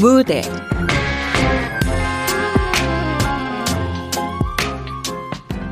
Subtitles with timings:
[0.00, 0.40] 무대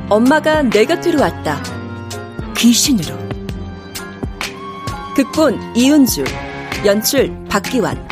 [0.07, 1.61] 엄마가 내 곁으로 왔다.
[2.55, 3.17] 귀신으로.
[5.15, 6.23] 극본 이은주,
[6.85, 8.08] 연출 박기환.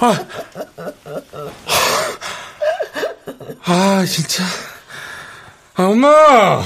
[0.00, 0.26] 아,
[3.64, 4.42] 아, 진짜.
[5.74, 6.62] 아, 엄마!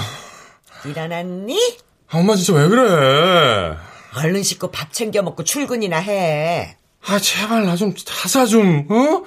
[0.84, 1.78] 일어났니?
[2.08, 3.76] 아, 엄마 진짜 왜 그래?
[4.16, 6.76] 얼른 씻고 밥 챙겨 먹고 출근이나 해.
[7.06, 9.22] 아, 제발 나 좀 자사 좀, 어?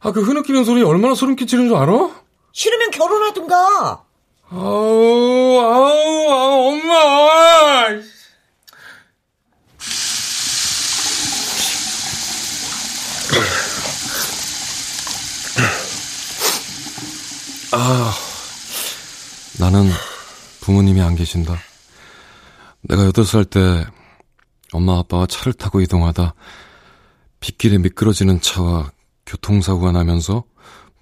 [0.00, 2.10] 아, 그 흐느끼는 소리 얼마나 소름 끼치는 줄 알아?
[2.52, 4.04] 싫으면 결혼하든가.
[4.50, 7.88] 아우, 아우, 아우, 엄마!
[17.72, 18.12] 아,
[19.58, 19.90] 나는
[20.60, 21.58] 부모님이 안 계신다.
[22.82, 23.86] 내가 여덟 살때
[24.74, 26.34] 엄마 아빠와 차를 타고 이동하다
[27.38, 28.90] 빗길에 미끄러지는 차와
[29.24, 30.42] 교통사고가 나면서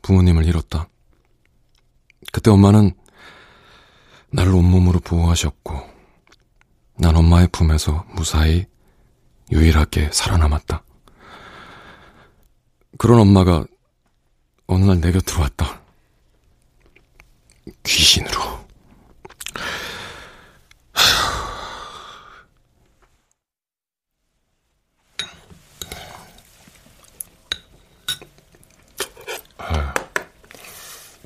[0.02, 0.88] 부모님을 잃었다.
[2.32, 2.92] 그때 엄마는
[4.30, 5.80] 나를 온몸으로 보호하셨고,
[6.98, 8.66] 난 엄마의 품에서 무사히
[9.50, 10.84] 유일하게 살아남았다.
[12.98, 13.64] 그런 엄마가
[14.66, 15.80] 어느 날 내 곁으로 왔다.
[17.84, 18.62] 귀신으로.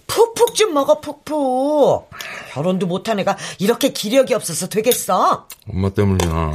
[0.07, 2.11] 푹푹 좀 먹어, 푹푹.
[2.53, 5.49] 결혼도 못한 애가 이렇게 기력이 없어서 되겠어?
[5.73, 6.53] 엄마 때문이야.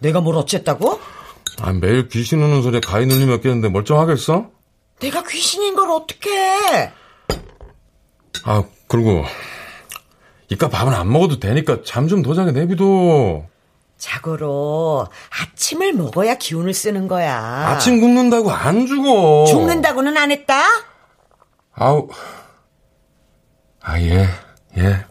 [0.00, 1.00] 내가 뭘 어쨌다고?
[1.60, 4.46] 아, 매일 귀신 우는 소리에 가위 눌리며 깼는데 멀쩡하겠어?
[5.00, 6.92] 내가 귀신인 걸 어떡해?
[8.44, 9.24] 아, 그리고,
[10.50, 13.44] 이깟 밥은 안 먹어도 되니까 잠 좀 더 자게 내비둬.
[13.96, 15.08] 자고로
[15.42, 17.66] 아침을 먹어야 기운을 쓰는 거야.
[17.68, 19.46] 아침 굶는다고 안 죽어.
[19.46, 20.62] 죽는다고는 안 했다?
[21.74, 22.08] 아우.
[23.80, 24.28] 아, 예,
[24.76, 25.06] 예.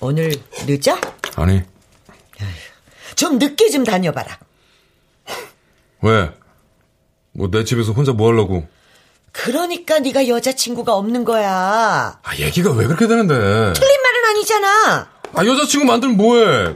[0.00, 0.32] 오늘
[0.66, 0.98] 늦어?
[1.36, 1.62] 아니,
[3.16, 4.38] 좀 늦게 좀 다녀봐라.
[6.02, 6.32] 왜?
[7.32, 8.66] 뭐 내 집에서 혼자 뭐 하려고?
[9.32, 12.18] 그러니까 네가 여자친구가 없는 거야.
[12.22, 13.34] 아, 얘기가 왜 그렇게 되는데?
[13.34, 15.08] 틀린 말은 아니잖아.
[15.34, 16.74] 아, 여자친구 만들면 뭐해?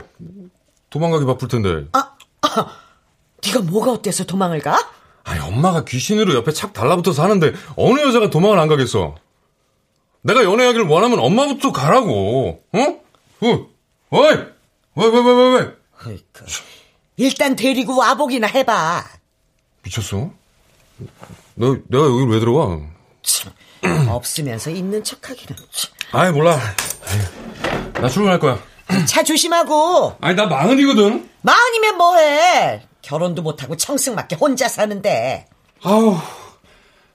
[0.91, 1.85] 도망가기 바쁠 텐데.
[1.91, 2.77] 아, 아,
[3.45, 4.77] 네가 뭐가 어때서 도망을 가?
[5.25, 9.15] 아니, 엄마가 귀신으로 옆에 착 달라붙어서 하는데 어느 여자가 도망을 안 가겠어?
[10.21, 12.63] 내가 연애하기를 원하면 엄마부터 가라고.
[12.71, 12.79] 어?
[12.79, 13.67] 어?
[14.11, 14.35] 어이!
[14.95, 15.71] 왜, 왜, 왜, 왜, 왜?
[15.97, 16.45] 그러니까.
[17.17, 19.03] 일단 데리고 와보기나 해봐.
[19.83, 20.31] 미쳤어?
[21.55, 22.79] 너, 내가 여기를 왜 들어와?
[23.23, 23.51] 참,
[24.09, 25.55] 없으면서 있는 척하기는.
[26.11, 26.59] 아이, 몰라.
[27.93, 28.59] 나 출근할 거야.
[29.07, 30.17] 차 조심하고.
[30.21, 31.29] 아니, 나 마흔이거든?
[31.41, 32.87] 마흔이면 뭐해?
[33.05, 35.45] 결혼도 못하고 청승맞게 혼자 사는데.
[35.83, 36.17] 아우,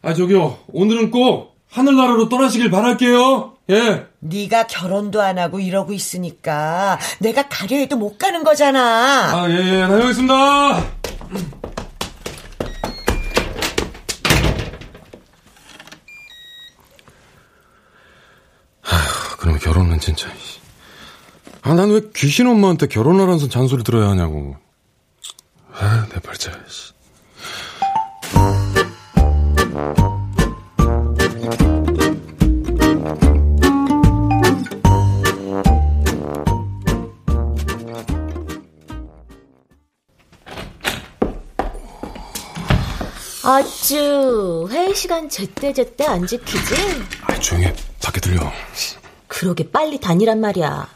[0.03, 0.59] 아, 저기요.
[0.73, 3.55] 오늘은 꼭 하늘나라로 떠나시길 바랄게요.
[3.71, 4.07] 예.
[4.21, 9.33] 네가 결혼도 안 하고 이러고 있으니까 내가 가려 해도 못 가는 거잖아.
[9.43, 9.81] 아, 예, 예.
[9.81, 10.35] 다녀오겠습니다.
[18.83, 20.29] 아휴, 그러면 결혼은 진짜.
[21.63, 24.57] 아, 난 왜 귀신 엄마한테 결혼하라는 잔소리 들어야 하냐고.
[25.73, 26.21] 아, 내
[26.69, 26.93] 씨.
[43.43, 46.75] 아쭈, 회의 시간 제때 제때 안 지키지?
[47.23, 47.75] 아, 조용히 해.
[48.03, 48.53] 밖에 들려.
[49.27, 50.89] 그러게 빨리 다니란 말이야.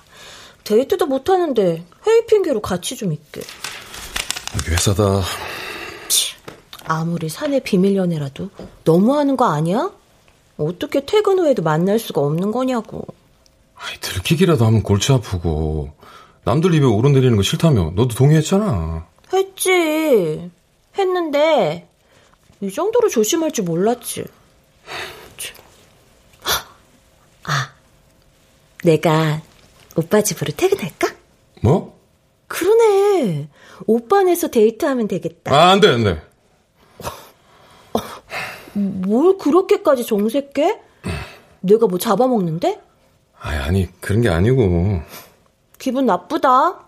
[0.64, 3.42] 데이트도 못하는데 회의 핑계로 같이 좀 있게.
[4.64, 5.22] 여기 회사다.
[6.87, 8.50] 아무리 사내 비밀 연애라도
[8.84, 9.90] 너무하는 거 아니야?
[10.56, 13.05] 어떻게 퇴근 후에도 만날 수가 없는 거냐고.
[13.75, 15.93] 아이, 들키기라도 하면 골치 아프고.
[16.44, 17.93] 남들 입에 오르내리는 거 싫다며.
[17.94, 19.06] 너도 동의했잖아.
[19.32, 20.50] 했지.
[20.96, 21.88] 했는데
[22.60, 24.25] 이 정도로 조심할 줄 몰랐지.
[27.46, 27.72] 아,
[28.84, 29.43] 내가
[29.96, 31.08] 오빠 집으로 퇴근할까?
[31.62, 31.99] 뭐?
[32.49, 33.49] 그러네.
[33.86, 35.54] 오빠네서 데이트하면 되겠다.
[35.54, 36.22] 아, 안 돼, 안 돼.
[38.72, 40.81] 뭘 그렇게까지 정색해?
[41.60, 42.81] 내가 뭐 잡아먹는데?
[43.38, 45.00] 아니, 아니, 그런 게 아니고.
[45.78, 46.81] 기분 나쁘다.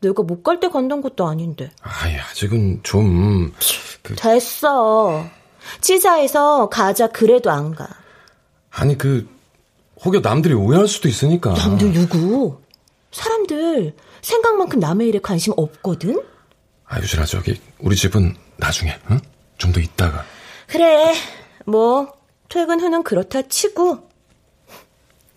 [0.00, 1.70] 내가 못 갈 때 간다는 것도 아닌데.
[1.82, 3.52] 아이, 아직은 좀,
[4.02, 5.26] 그, 됐어.
[5.82, 7.86] 치사해서 가자 그래도 안 가.
[8.70, 9.28] 아니, 그,
[10.04, 11.52] 혹여 남들이 오해할 수도 있으니까.
[11.52, 12.58] 남들 누구?
[13.12, 16.22] 사람들 생각만큼 남의 일에 관심 없거든?
[16.86, 19.20] 아, 유진아, 저기, 우리 집은 나중에, 응?
[19.58, 20.24] 좀 더 있다가.
[20.66, 21.14] 그래,
[21.66, 22.12] 뭐,
[22.48, 24.08] 퇴근 후는 그렇다 치고.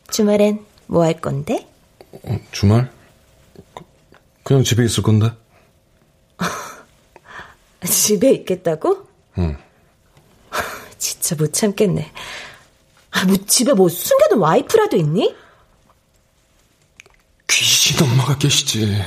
[0.09, 1.67] 주말엔 뭐 할 건데?
[2.11, 2.91] 어, 주말?
[3.73, 3.83] 그,
[4.43, 5.31] 그냥 집에 있을 건데?
[7.85, 9.07] 집에 있겠다고?
[9.39, 9.57] 응.
[10.97, 12.11] 진짜 못 참겠네.
[13.11, 15.35] 아, 뭐 집에 뭐 숨겨둔 와이프라도 있니?
[18.23, 19.01] 엄마가 계시지.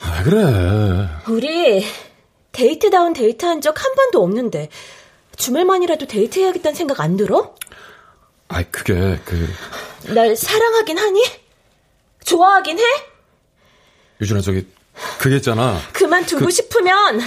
[0.00, 1.08] 아, 왜 그래?
[1.28, 1.84] 우리
[2.52, 4.68] 데이트다운 데이트한 적 한 번도 없는데
[5.36, 7.54] 주말만이라도 데이트해야겠다는 생각 안 들어?
[8.48, 9.48] 아이, 그게, 그,
[10.14, 11.24] 날 사랑하긴 하니?
[12.24, 12.84] 좋아하긴 해?
[14.20, 14.66] 유진아, 저기,
[15.18, 15.78] 그게 있잖아.
[15.92, 17.20] 그만 두고 그- 싶으면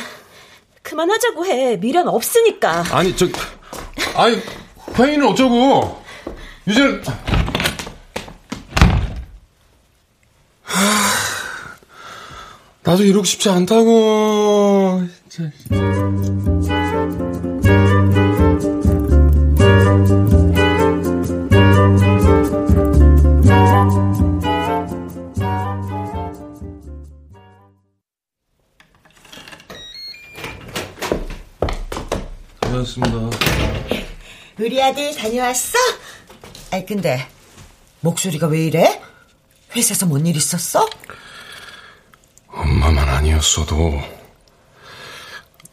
[0.82, 1.78] 그만하자고 해.
[1.78, 2.84] 미련 없으니까.
[2.92, 3.32] 아니, 저기,
[4.16, 4.42] 아니,
[4.96, 6.04] 회의는 어쩌고?
[6.68, 7.02] 유진,
[10.62, 10.63] 하,
[12.84, 15.04] 나도 이러고 싶지 않다고.
[15.30, 15.52] 진짜.
[32.60, 33.38] 다녀왔습니다.
[34.60, 35.78] 우리 아들 다녀왔어?
[36.72, 37.26] 아이, 근데,
[38.02, 39.02] 목소리가 왜 이래?
[39.76, 40.88] 회사에서 뭔 일 있었어?
[42.48, 44.00] 엄마만 아니었어도.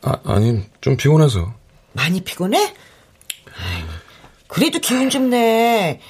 [0.03, 1.53] 아, 아니, 좀 피곤해서.
[1.93, 2.75] 많이 피곤해?
[4.49, 6.01] 그래도 기운 좀 내.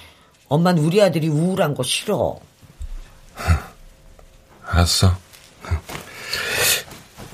[0.48, 2.38] 엄만 우리 아들이 우울한 거 싫어.
[4.66, 5.16] 알았어.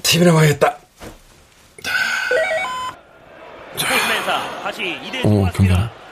[0.02, 0.78] TV나 봐야겠다.
[3.78, 5.52] 스포츠맨사 다시 2대 어, 1로 왔습니다.
[5.52, 6.05] 경찰아.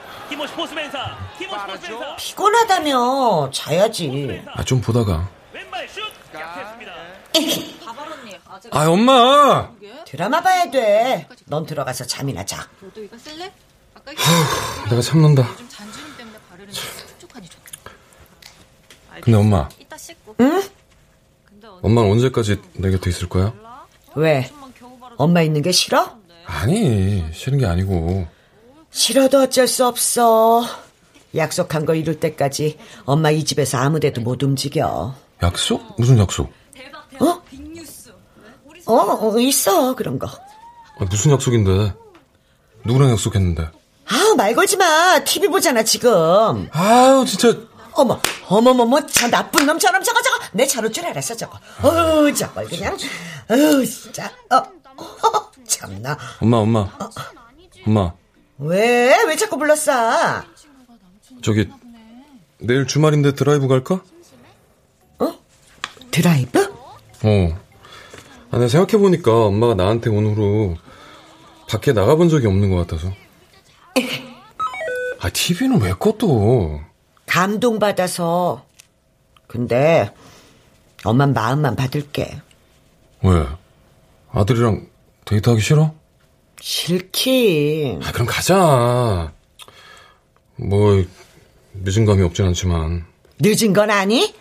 [2.17, 3.49] 피곤하다며.
[3.51, 4.43] 자야지.
[4.53, 5.29] 아, 좀 보다가.
[5.53, 6.01] 왼발 슛
[6.33, 6.91] 약했습니다.
[8.71, 9.69] 아, 엄마!
[10.05, 11.27] 드라마 봐야 돼.
[11.45, 12.67] 넌 들어가서 잠이나 자.
[12.81, 13.51] 너도 이거 쓸래?
[13.93, 14.11] 아까
[14.89, 15.47] 내가 참는다.
[15.51, 17.65] 요즘 잔주름 때문에 바르는 촉촉하니 좋다.
[19.21, 20.35] 근데 엄마, 이따 씻고.
[20.41, 20.61] 응?
[21.81, 23.53] 엄마는 언제까지 내 곁에 있을 거야?
[24.15, 24.49] 왜?
[25.17, 26.17] 엄마 있는 게 싫어?
[26.45, 28.27] 아니, 싫은 게 아니고.
[28.99, 30.63] 싫어도 어쩔 수 없어.
[31.35, 35.13] 약속한 거 이룰 때까지 엄마 이 집에서 아무 데도 못 움직여.
[35.43, 35.95] 약속?
[35.97, 36.49] 무슨 약속?
[37.19, 37.41] 어?
[38.87, 40.27] 어, 어, 있어, 그런 거.
[40.27, 41.93] 아, 무슨 약속인데?
[42.85, 43.63] 누구랑 약속했는데?
[43.63, 45.21] 아, 말 걸지 마.
[45.25, 46.69] TV 보잖아, 지금.
[46.71, 47.53] 아유, 진짜.
[47.91, 50.37] 어머, 어머머머, 저 나쁜 놈, 저놈, 저거, 저거.
[50.53, 51.59] 내 저럴 줄 알았어, 저거.
[51.83, 52.95] 어우, 저걸 그냥.
[53.49, 54.31] 어우, 진짜.
[54.51, 56.17] 어, 어, 참나.
[56.39, 56.87] 엄마, 엄마.
[57.87, 58.13] 엄마,
[58.57, 59.23] 왜?
[59.27, 60.43] 왜 자꾸 불렀어?
[61.41, 61.69] 저기,
[62.59, 64.01] 내일 주말인데 드라이브 갈까?
[66.11, 66.63] 드라이브?
[67.23, 67.59] 어.
[68.51, 70.77] 아, 내가 생각해보니까 엄마가 나한테 온 후로
[71.69, 73.11] 밖에 나가본 적이 없는 것 같아서.
[75.19, 76.13] 아, TV는 왜꺼
[77.25, 78.65] 감동받아서.
[79.47, 80.13] 근데,
[81.03, 82.41] 엄만 마음만 받을게.
[83.23, 83.45] 왜?
[84.31, 84.87] 아들이랑
[85.25, 85.93] 데이트하기 싫어?
[86.65, 88.01] 싫긴.
[88.03, 89.31] 아, 그럼 가자.
[90.55, 91.05] 뭐,
[91.75, 93.05] 늦은 감이 없진 않지만.
[93.37, 94.33] 늦은 건 아니?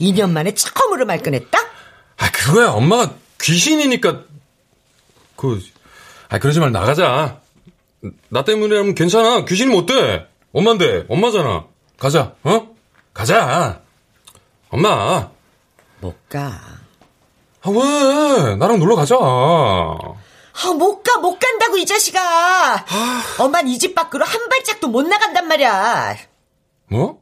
[0.00, 1.58] 2년 만에 처음으로 말꺼냈다?
[2.16, 2.70] 아, 그거야.
[2.70, 4.24] 엄마가 귀신이니까.
[5.36, 5.60] 그,
[6.28, 7.40] 아, 그러지 말 나가자.
[8.30, 9.44] 나 때문이라면 괜찮아.
[9.44, 10.26] 귀신이면 어때?
[10.52, 11.66] 엄마인데, 엄마잖아.
[11.98, 12.74] 가자, 어?
[13.14, 13.80] 가자.
[14.70, 15.30] 엄마.
[16.00, 16.60] 못 가.
[17.62, 18.56] 아, 왜?
[18.56, 19.14] 나랑 놀러 가자.
[20.52, 22.84] 아, 못 가, 못 간다고, 이 자식아.
[23.38, 26.16] 엄만 이 집 밖으로 한 발짝도 못 나간단 말이야.
[26.88, 27.20] 뭐?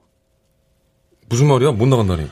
[1.29, 1.73] 무슨 말이야?
[1.73, 2.31] 못 나간다니.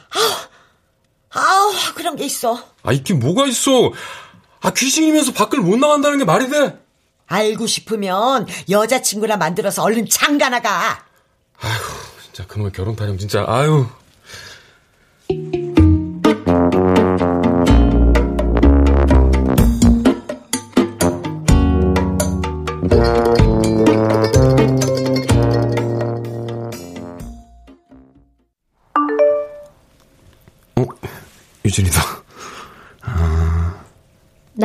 [1.31, 2.59] 아우, 그런 게 있어.
[2.83, 3.93] 아, 있긴 뭐가 있어.
[4.62, 6.79] 아, 귀신이면서 밖을 못 나간다는 게 말이 돼?
[7.26, 11.05] 알고 싶으면 여자친구나 만들어서 얼른 장가 나가.
[11.61, 11.83] 아휴,
[12.25, 13.87] 진짜 그놈의 결혼 타령 진짜, 아유.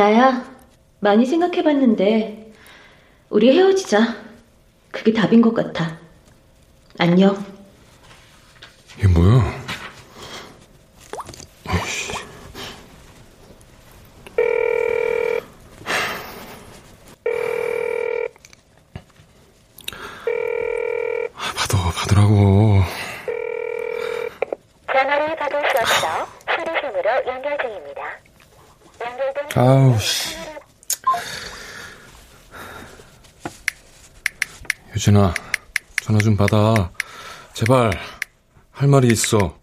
[0.02, 0.44] 나야.
[1.00, 2.54] 많이 생각해봤는데,
[3.30, 4.16] 우리 헤어지자.
[4.90, 5.96] 그게 답인 것 같아.
[6.98, 7.38] 안녕.
[8.98, 9.62] 이게 뭐야?
[21.36, 22.82] 아, 받아, 받으라고.
[24.92, 28.31] 전화를 받을 수 없어 수리심으로 연결 중입니다.
[29.56, 30.36] 아우, 씨.
[34.96, 35.34] 유진아,
[36.04, 36.92] 전화 좀 받아.
[37.54, 37.92] 제발,
[38.72, 39.58] 할 말이 있어.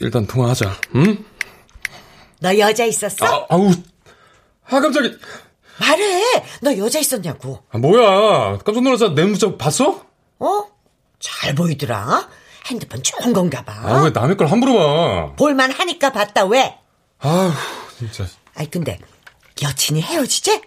[0.00, 1.24] 일단 통화하자, 응?
[2.40, 3.26] 너 여자 있었어?
[3.26, 3.70] 아, 아우.
[4.64, 5.10] 아, 깜짝이야.
[5.78, 6.22] 말해.
[6.62, 7.62] 너 여자 있었냐고.
[7.70, 8.58] 아, 뭐야.
[8.58, 10.04] 깜짝 놀라서 내 문자 봤어?
[10.38, 10.64] 어?
[11.18, 12.28] 잘 보이더라.
[12.66, 13.72] 핸드폰 좋은 건가 봐.
[13.84, 15.34] 아, 왜 남의 걸 함부로 봐.
[15.36, 16.78] 볼만 하니까 봤다 왜?
[17.18, 17.50] 아휴,
[17.98, 18.26] 진짜.
[18.60, 18.98] 아이 근데
[19.62, 20.60] 여친이 헤어지재?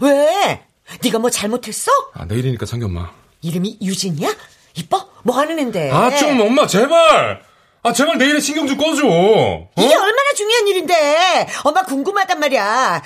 [0.00, 0.64] 왜?
[1.02, 1.90] 네가 뭐 잘못했어?
[2.14, 3.10] 아, 내일이니까 상견마.
[3.42, 4.32] 이름이 유진이야?
[4.76, 5.10] 이뻐?
[5.24, 5.90] 뭐 하는 앤데?
[5.90, 7.42] 아, 좀, 엄마, 제발!
[7.82, 9.02] 아, 제발 내일에 신경 좀 꺼줘.
[9.08, 9.68] 어?
[9.76, 11.48] 이게 얼마나 중요한 일인데.
[11.64, 13.02] 엄마 궁금하단 말이야.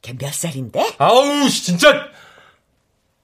[0.00, 0.94] 걔 몇 살인데?
[0.98, 1.92] 아우, 씨, 진짜.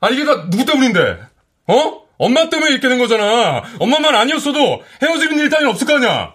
[0.01, 1.21] 아, 이게 다 누구 때문인데?
[1.69, 2.03] 어?
[2.19, 3.63] 엄마 때문에 이렇게 된 거잖아.
[3.79, 6.35] 엄마만 아니었어도 헤어지는 일 따위는 없을 거 아니야.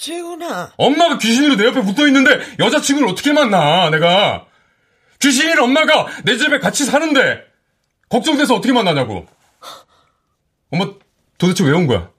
[0.00, 0.72] 재훈아.
[0.78, 4.46] 엄마가 귀신으로 내 옆에 붙어 있는데 여자친구를 어떻게 만나, 내가.
[5.20, 7.44] 귀신인 엄마가 내 집에 같이 사는데
[8.08, 9.26] 걱정돼서 어떻게 만나냐고.
[10.72, 10.86] 엄마
[11.36, 12.10] 도대체 왜 온 거야?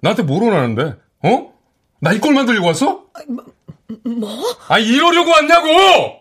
[0.00, 0.96] 나한테 뭘 원하는데?
[1.24, 1.52] 어?
[2.00, 3.06] 나 이 꼴 만들려고 왔어?
[4.04, 4.56] 뭐?
[4.68, 6.20] 아 이러려고 왔냐고!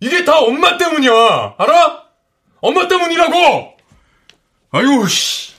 [0.00, 1.54] 이게 다 엄마 때문이야.
[1.58, 2.02] 알아?
[2.60, 3.76] 엄마 때문이라고!
[4.72, 5.51] 아유, 씨.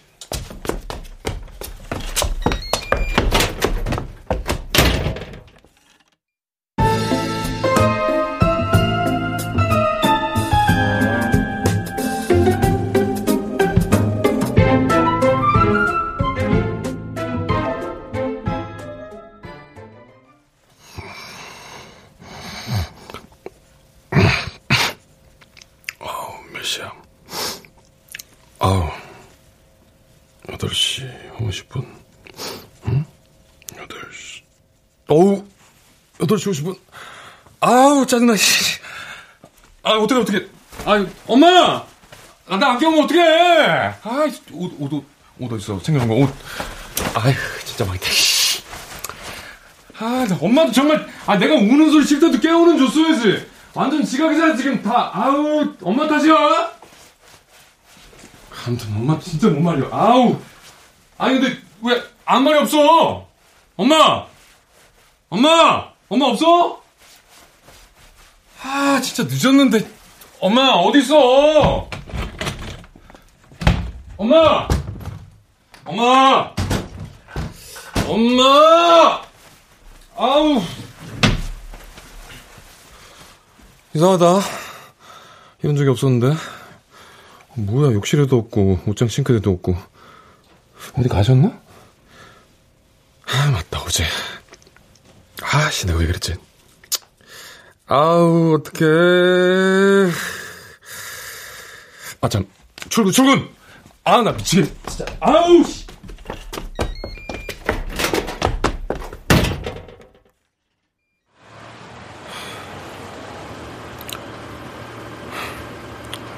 [36.35, 36.77] 8시 50분.
[37.59, 38.79] 아우, 짜증나, 씨.
[39.83, 40.45] 아, 어떡해, 어떡해.
[40.85, 41.83] 아, 엄마!
[42.47, 43.21] 아, 나 안경 어떡해!
[44.03, 45.05] 아, 옷, 옷, 옷,
[45.39, 45.81] 옷 어딨어?
[45.81, 46.35] 챙겨놓은 거, 옷.
[47.15, 47.33] 아휴,
[47.65, 48.61] 진짜 망했다, 씨.
[49.99, 53.47] 아, 나 엄마도 정말, 아, 내가 우는 소리 쉴 때도 깨우는 줬어야지.
[53.73, 55.11] 완전 지각이잖아, 지금 다.
[55.13, 56.73] 아우, 엄마 탓이야?
[58.65, 59.89] 아무튼 엄마 진짜 못 말려.
[59.91, 60.39] 아우.
[61.17, 63.27] 아니 근데 왜 아무 말이 없어?
[63.75, 64.25] 엄마.
[65.29, 65.92] 엄마.
[66.13, 66.79] 엄마 없어?
[68.61, 69.89] 아 진짜 늦었는데.
[70.39, 71.89] 엄마 어디 있어?
[74.17, 74.67] 엄마.
[75.83, 76.53] 엄마.
[78.07, 79.21] 엄마.
[80.15, 80.61] 아우.
[83.95, 84.25] 이상하다.
[85.63, 86.37] 이런 적이 없었는데.
[87.55, 89.75] 뭐야, 욕실에도 없고, 옷장 싱크대도 없고.
[90.95, 91.59] 어디 가셨나?
[93.25, 94.03] 아, 맞다, 어제.
[95.51, 96.35] 아씨, 내가 왜 그랬지?
[97.87, 100.11] 아우, 어떡해.
[102.21, 102.45] 아, 참.
[102.89, 103.49] 출근, 출근!
[104.03, 105.05] 아, 나 미치겠, 진짜.
[105.19, 105.85] 아우, 씨.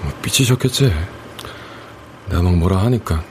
[0.01, 0.93] 뭐 삐치셨겠지.
[2.29, 3.23] 내가 막 뭐라 하니까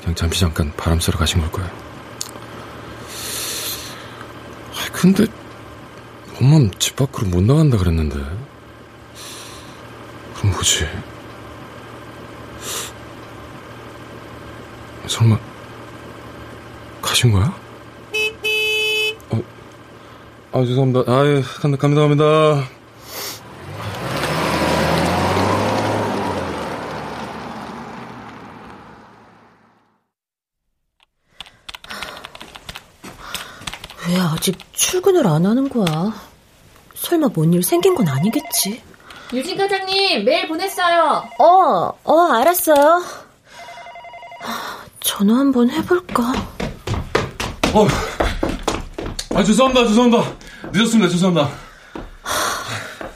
[0.00, 1.66] 그냥 잠시 잠깐 바람 쐬러 가신 걸 거야.
[4.74, 5.26] 아, 근데
[6.40, 8.14] 엄마는 집 밖으로 못 나간다 그랬는데.
[10.36, 10.86] 그럼 뭐지?
[15.08, 15.36] 설마
[17.02, 17.52] 가신 거야?
[19.30, 19.42] 어,
[20.52, 21.12] 아 죄송합니다.
[21.12, 22.68] 아유 간다 갑니다 갑니다.
[34.08, 34.56] 왜 아직
[35.12, 36.12] 출근을 안 하는 거야?
[36.94, 38.82] 설마 뭔 일 생긴 건 아니겠지?
[39.34, 41.28] 유진 과장님 메일 보냈어요.
[41.38, 43.02] 어, 어, 알았어요.
[44.40, 46.32] 하, 전화 한번 해볼까?
[47.74, 47.86] 어,
[49.34, 50.32] 아 죄송합니다 죄송합니다.
[50.72, 51.50] 늦었습니다 죄송합니다.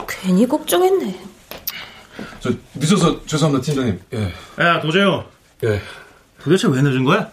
[0.07, 1.19] 괜히 걱정했네.
[2.41, 4.01] 저 늦어서 죄송합니다 팀장님.
[4.13, 5.25] 예, 야, 도재요.
[5.65, 5.81] 예.
[6.43, 7.31] 도대체 왜 늦은 거야?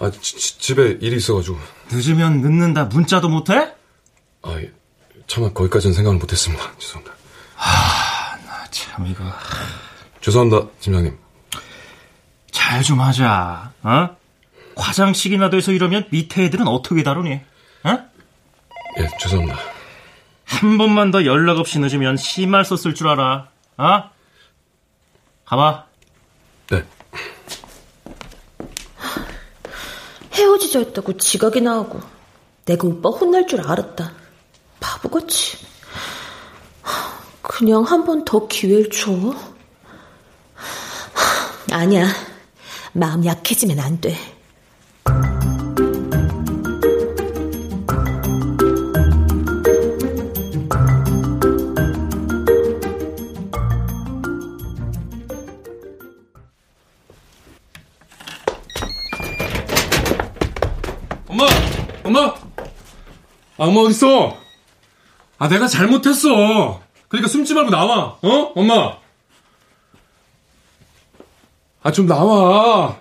[0.00, 1.56] 아 지- 지- 집에 일이 있어가지고.
[1.90, 3.72] 늦으면 늦는다 문자도 못해?
[4.46, 4.70] 아 예.
[5.26, 6.72] 차마 거기까지는 생각을 못했습니다.
[6.78, 7.16] 죄송합니다.
[7.56, 9.24] 아, 나 참 이거.
[10.20, 11.16] 죄송합니다, 팀장님.
[12.52, 13.72] 잘 좀 하자.
[13.82, 14.16] 어?
[14.74, 17.40] 과장식이나 돼서 이러면 밑에 애들은 어떻게 다루니?
[17.84, 17.98] 어?
[18.98, 19.58] 예, 죄송합니다.
[20.44, 23.48] 한 번만 더 연락 없이 늦으면 심할 썼을 줄 알아.
[23.78, 24.10] 어?
[25.44, 25.86] 가봐.
[26.70, 26.84] 네.
[30.32, 32.00] 헤어지자 했다고 지각이나 하고
[32.64, 34.12] 내가 오빠 혼날 줄 알았다.
[34.96, 35.58] 바보같이.
[37.42, 39.12] 그냥 한 번 더 기회를 줘.
[41.72, 42.06] 아니야.
[42.92, 44.16] 마음 약해지면 안 돼.
[61.28, 61.44] 엄마!
[62.04, 62.20] 엄마!
[63.58, 64.45] 아, 엄마 어딨어?
[65.38, 66.82] 아, 내가 잘못했어.
[67.08, 68.18] 그러니까 숨지 말고 나와.
[68.22, 68.52] 어?
[68.54, 68.98] 엄마!
[71.82, 72.98] 아, 좀 나와.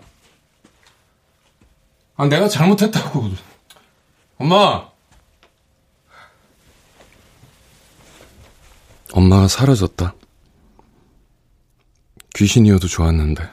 [2.17, 3.31] 아, 내가 잘못했다고.
[4.37, 4.89] 엄마!
[9.13, 10.13] 엄마가 사라졌다.
[12.35, 13.49] 귀신이어도 좋았는데.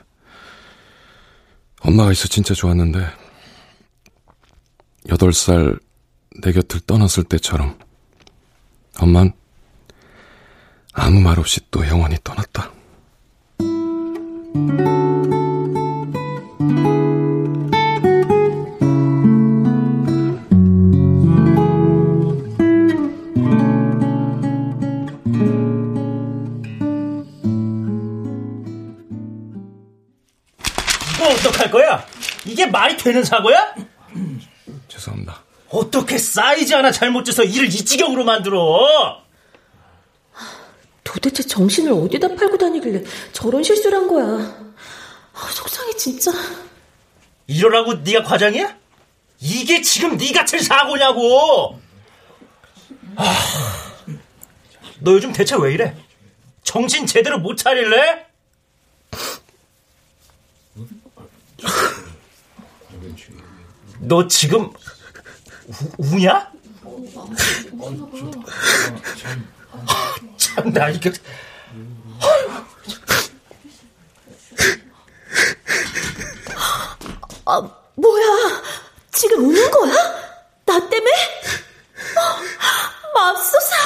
[1.83, 3.07] 엄마가 있어 진짜 좋았는데.
[5.09, 5.79] 여덟 살
[6.41, 7.79] 내 곁을 떠났을 때처럼
[9.03, 9.33] 엄만
[10.93, 12.71] 아무 말 없이 또 영원히 떠났다.
[31.15, 32.07] 이거 어떡할 거야?
[32.45, 33.75] 이게 말이 되는 사고야?
[34.89, 35.42] 죄송합니다.
[35.73, 39.23] 어떻게 사이즈 하나 잘못 쪄서 일을 이 지경으로 만들어?
[41.03, 44.73] 도대체 정신을 어디다 팔고 다니길래 저런 실수를 한 거야.
[45.33, 46.31] 아, 속상해 진짜.
[47.47, 48.77] 이러라고 네가 과장이야?
[49.41, 51.81] 이게 지금 네 같은 사고냐고.
[53.17, 53.35] 아,
[55.01, 55.97] 너 요즘 대체 왜 이래?
[56.63, 58.27] 정신 제대로 못 차릴래?
[64.01, 64.71] 너 지금
[65.99, 66.51] 우, 우냐?
[69.73, 71.11] 아, 참, 나 이거.
[77.45, 77.61] 아,
[77.95, 78.63] 뭐야?
[79.13, 79.93] 지금 우는 거야?
[80.67, 81.11] 나 때문에?
[82.17, 83.77] 어, 맙소사.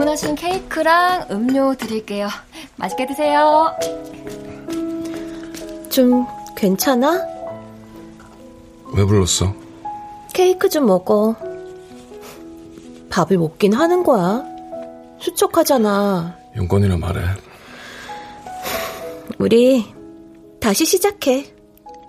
[0.00, 2.28] 주문하신 케이크랑 음료 드릴게요.
[2.76, 3.70] 맛있게 드세요.
[5.90, 7.22] 좀 괜찮아?
[8.94, 9.54] 왜 불렀어?
[10.32, 11.36] 케이크 좀 먹어.
[13.10, 14.42] 밥을 먹긴 하는 거야.
[15.18, 16.34] 수척하잖아.
[16.56, 17.20] 용건이나 말해.
[19.38, 19.84] 우리
[20.60, 21.52] 다시 시작해.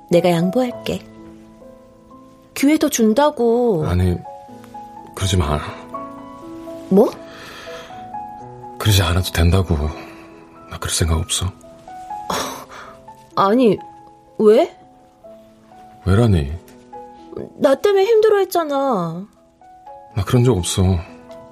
[0.10, 1.06] 내가 양보할게.
[2.54, 3.86] 기회 더 준다고.
[3.86, 4.16] 아니,
[5.14, 5.60] 그러지 마.
[6.90, 7.12] 뭐?
[8.82, 9.76] 그러지 않아도 된다고.
[10.72, 11.46] 나 그럴 생각 없어.
[13.36, 13.78] 아니,
[14.40, 14.76] 왜?
[16.04, 16.52] 왜라니?
[17.60, 19.24] 나 때문에 힘들어 했잖아.
[20.16, 20.82] 나 그런 적 없어.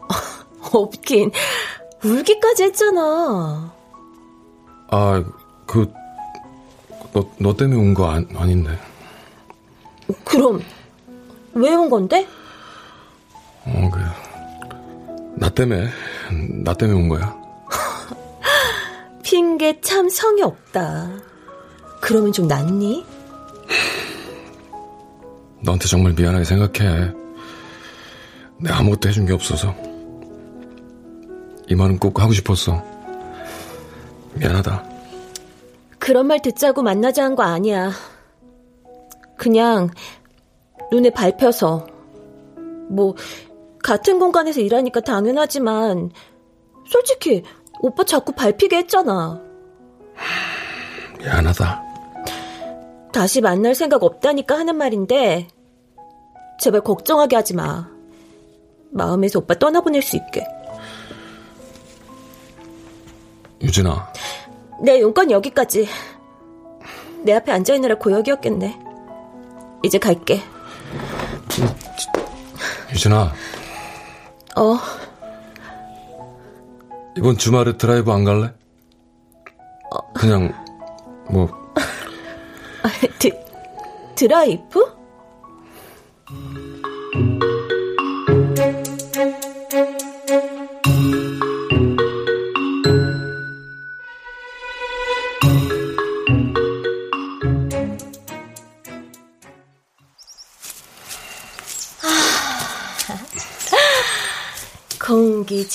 [0.73, 1.31] 없긴.
[2.03, 3.71] 울기까지 했잖아.
[4.89, 5.23] 아,
[5.67, 5.91] 그,
[7.13, 8.71] 너, 너 때문에 온 거 아닌데.
[10.25, 10.63] 그럼,
[11.53, 12.27] 왜 온 건데?
[13.65, 13.99] 어, 그,
[15.39, 15.87] 나 때문에,
[16.63, 17.37] 나 때문에 온 거야.
[19.23, 21.09] 핑계 참 성의 없다.
[22.01, 23.05] 그러면 좀 낫니?
[25.61, 27.13] 너한테 정말 미안하게 생각해.
[28.57, 29.73] 내가 아무것도 해준 게 없어서.
[31.67, 32.83] 이 말은 꼭 하고 싶었어.
[34.33, 34.83] 미안하다.
[35.99, 37.91] 그런 말 듣자고 만나자 한 거 아니야.
[39.37, 39.89] 그냥
[40.91, 41.85] 눈에 밟혀서.
[42.89, 43.13] 뭐
[43.83, 46.11] 같은 공간에서 일하니까 당연하지만
[46.87, 47.43] 솔직히
[47.81, 49.41] 오빠 자꾸 밟히게 했잖아.
[51.19, 51.83] 미안하다.
[53.11, 55.47] 다시 만날 생각 없다니까 하는 말인데
[56.59, 57.89] 제발 걱정하게 하지 마.
[58.91, 60.45] 마음에서 오빠 떠나보낼 수 있게.
[63.61, 64.13] 유진아.
[64.81, 65.87] 내 용건 여기까지.
[67.23, 68.79] 내 앞에 앉아있느라 고역이었겠네.
[69.83, 70.41] 이제 갈게.
[72.91, 73.33] 유진아.
[74.55, 74.77] 어,
[77.17, 78.53] 이번 주말에 드라이브 안 갈래?
[80.13, 80.53] 그냥
[81.29, 81.49] 뭐
[83.19, 83.31] 드,
[84.15, 84.98] 드라이프?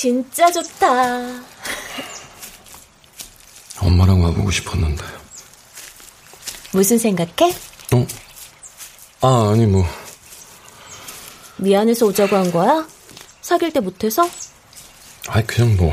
[0.05, 0.85] 진짜 좋다.
[3.81, 5.03] 엄마랑 와보고 싶었는데.
[6.73, 7.51] 무슨 생각해?
[7.91, 8.05] 어?
[9.21, 9.83] 아, 아니 뭐.
[11.57, 12.87] 미안해서 오자고 한 거야?
[13.41, 14.29] 사귈 때 못해서?
[15.27, 15.91] 아니 그냥 뭐.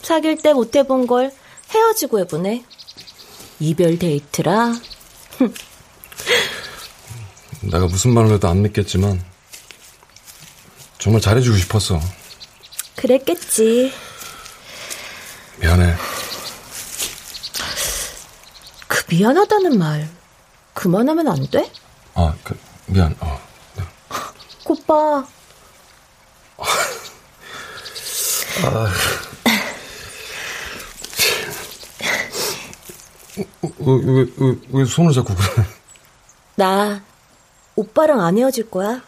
[0.00, 1.34] 사귈 때 못해본 걸
[1.68, 2.64] 헤어지고 해보네.
[3.60, 4.72] 이별 데이트라.
[7.60, 9.22] 내가 무슨 말을 해도 안 믿겠지만
[10.96, 12.00] 정말 잘해주고 싶었어.
[12.96, 13.92] 그랬겠지.
[15.60, 15.94] 미안해.
[18.88, 20.08] 그 미안하다는 말
[20.72, 21.70] 그만하면 안 돼?
[22.14, 23.14] 아, 그 미안.
[23.20, 23.40] 어.
[23.76, 23.84] 네.
[24.66, 25.26] 오빠.
[28.62, 28.92] 아.
[33.36, 35.66] 왜, 왜, 왜, 왜 손을 잡고 그래?
[36.56, 37.02] 나
[37.76, 39.02] 오빠랑 안 헤어질 거야.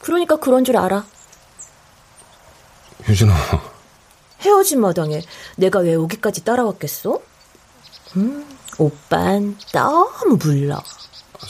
[0.00, 1.04] 그러니까 그런 줄 알아.
[3.10, 3.34] 유진아.
[4.40, 5.22] 헤어진 마당에
[5.56, 7.20] 내가 왜 여기까지 따라왔겠어?
[8.16, 10.82] 음, 오빤 너무 물러.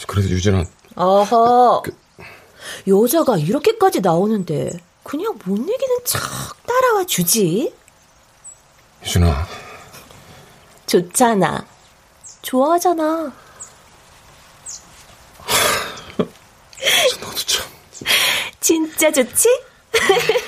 [0.07, 0.63] 그래도 유진아.
[0.95, 1.83] 어허.
[1.83, 1.95] 그...
[2.87, 4.71] 여자가 이렇게까지 나오는데
[5.03, 6.19] 그냥 못 이기는 척
[6.65, 7.73] 따라와 주지.
[9.03, 9.47] 유진아.
[10.87, 11.65] 좋잖아.
[12.41, 13.31] 좋아하잖아.
[17.19, 17.67] 너도 참.
[18.59, 19.47] 진짜 좋지?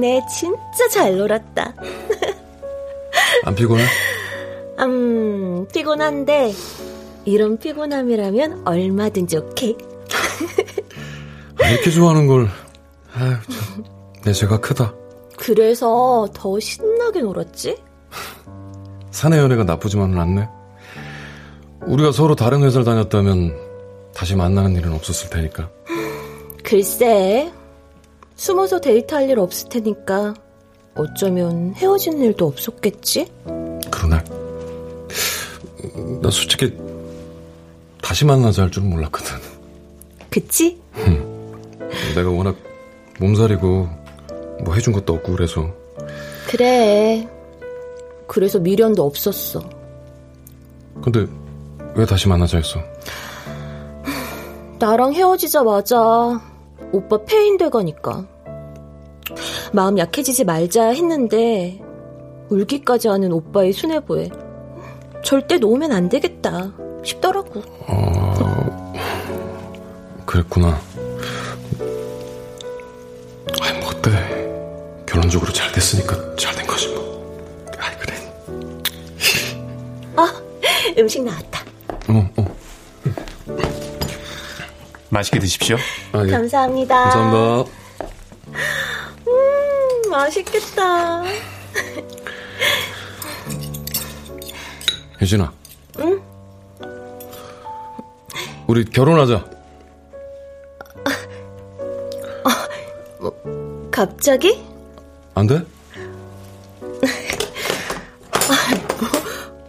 [0.00, 1.74] 간만에 진짜 잘 놀았다.
[3.44, 3.84] 안 피곤해?
[4.80, 6.52] 음, 피곤한데,
[7.26, 9.76] 이런 피곤함이라면 얼마든지 오케이.
[11.62, 12.48] 아, 이렇게 좋아하는 걸,
[13.14, 13.84] 아유, 참,
[14.24, 14.94] 내 죄가 크다.
[15.36, 17.76] 그래서 더 신나게 놀았지?
[19.10, 20.48] 사내 연애가 나쁘지만은 않네.
[21.86, 23.54] 우리가 서로 다른 회사를 다녔다면
[24.14, 25.70] 다시 만나는 일은 없었을 테니까.
[26.62, 27.50] 글쎄,
[28.40, 30.32] 숨어서 데이트할 일 없을 테니까
[30.94, 33.30] 어쩌면 헤어진 일도 없었겠지?
[33.90, 34.24] 그러네.
[36.22, 36.74] 나 솔직히
[38.00, 39.36] 다시 만나자 할 줄은 몰랐거든.
[40.30, 40.80] 그치?
[42.14, 42.56] 내가 워낙
[43.18, 43.88] 몸살이고
[44.64, 45.70] 뭐 해준 것도 없고 그래서.
[46.48, 47.28] 그래.
[48.26, 49.60] 그래서 미련도 없었어.
[51.02, 51.26] 근데
[51.94, 52.80] 왜 다시 만나자 했어?
[54.78, 56.40] 나랑 헤어지자마자
[56.92, 58.26] 오빠 폐인 돼가니까.
[59.72, 61.80] 마음 약해지지 말자 했는데
[62.48, 64.30] 울기까지 하는 오빠의 순애보에
[65.24, 66.72] 절대 놓으면 안 되겠다
[67.04, 67.62] 싶더라고.
[67.86, 68.92] 어...
[70.26, 70.80] 그랬구나.
[73.60, 74.10] 아이 뭐 어때?
[75.06, 77.64] 결론적으로 잘 됐으니까 잘 된 거지 뭐.
[77.78, 78.14] 아이 그래.
[80.16, 80.32] 아
[80.98, 81.60] 음식 나왔다.
[82.08, 82.56] 어 어.
[85.08, 85.76] 맛있게 드십시오.
[86.12, 86.30] 아, 예.
[86.30, 87.10] 감사합니다.
[87.10, 87.70] 감사합니다.
[90.10, 91.22] 음, 맛있겠다.
[95.22, 95.52] 혜진아.
[96.00, 96.20] 응?
[98.66, 99.44] 우리 결혼하자.
[102.44, 102.68] 아,
[103.20, 104.60] 뭐, 갑자기?
[105.34, 105.64] 안 돼?
[108.32, 108.64] 아,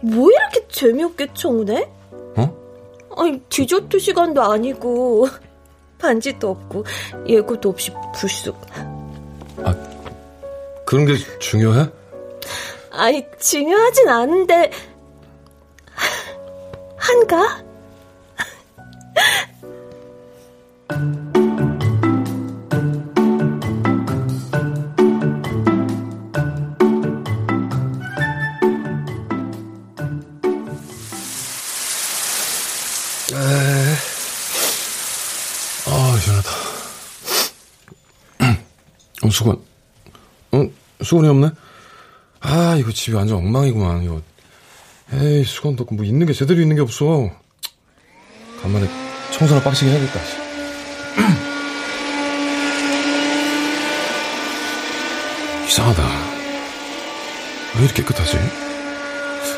[0.00, 1.88] 뭐, 뭐 이렇게 재미없게 청네?
[2.36, 2.56] 어?
[3.16, 5.28] 아니, 디저트 시간도 아니고,
[5.98, 6.84] 반지도 없고,
[7.28, 8.56] 예고도 없이 불쑥.
[9.64, 9.91] 아,
[10.92, 11.90] 그런 게 중요해?
[12.90, 14.70] 아니, 중요하진 않은데,
[16.98, 17.64] 한가?
[33.32, 33.96] 에...
[35.86, 36.50] 아, 시원하다.
[39.24, 39.71] 어, 수건.
[41.12, 41.50] 어, 수건이 없네?
[42.40, 44.22] 아, 이거 집이 완전 엉망이구만, 이거.
[45.12, 47.30] 에이, 수건도 없고, 뭐, 있는 게 제대로 있는 게 없어.
[48.62, 48.88] 간만에
[49.32, 50.20] 청소나 빡시게 해야겠다.
[55.68, 56.02] 이상하다.
[57.76, 58.38] 왜 이렇게 깨끗하지?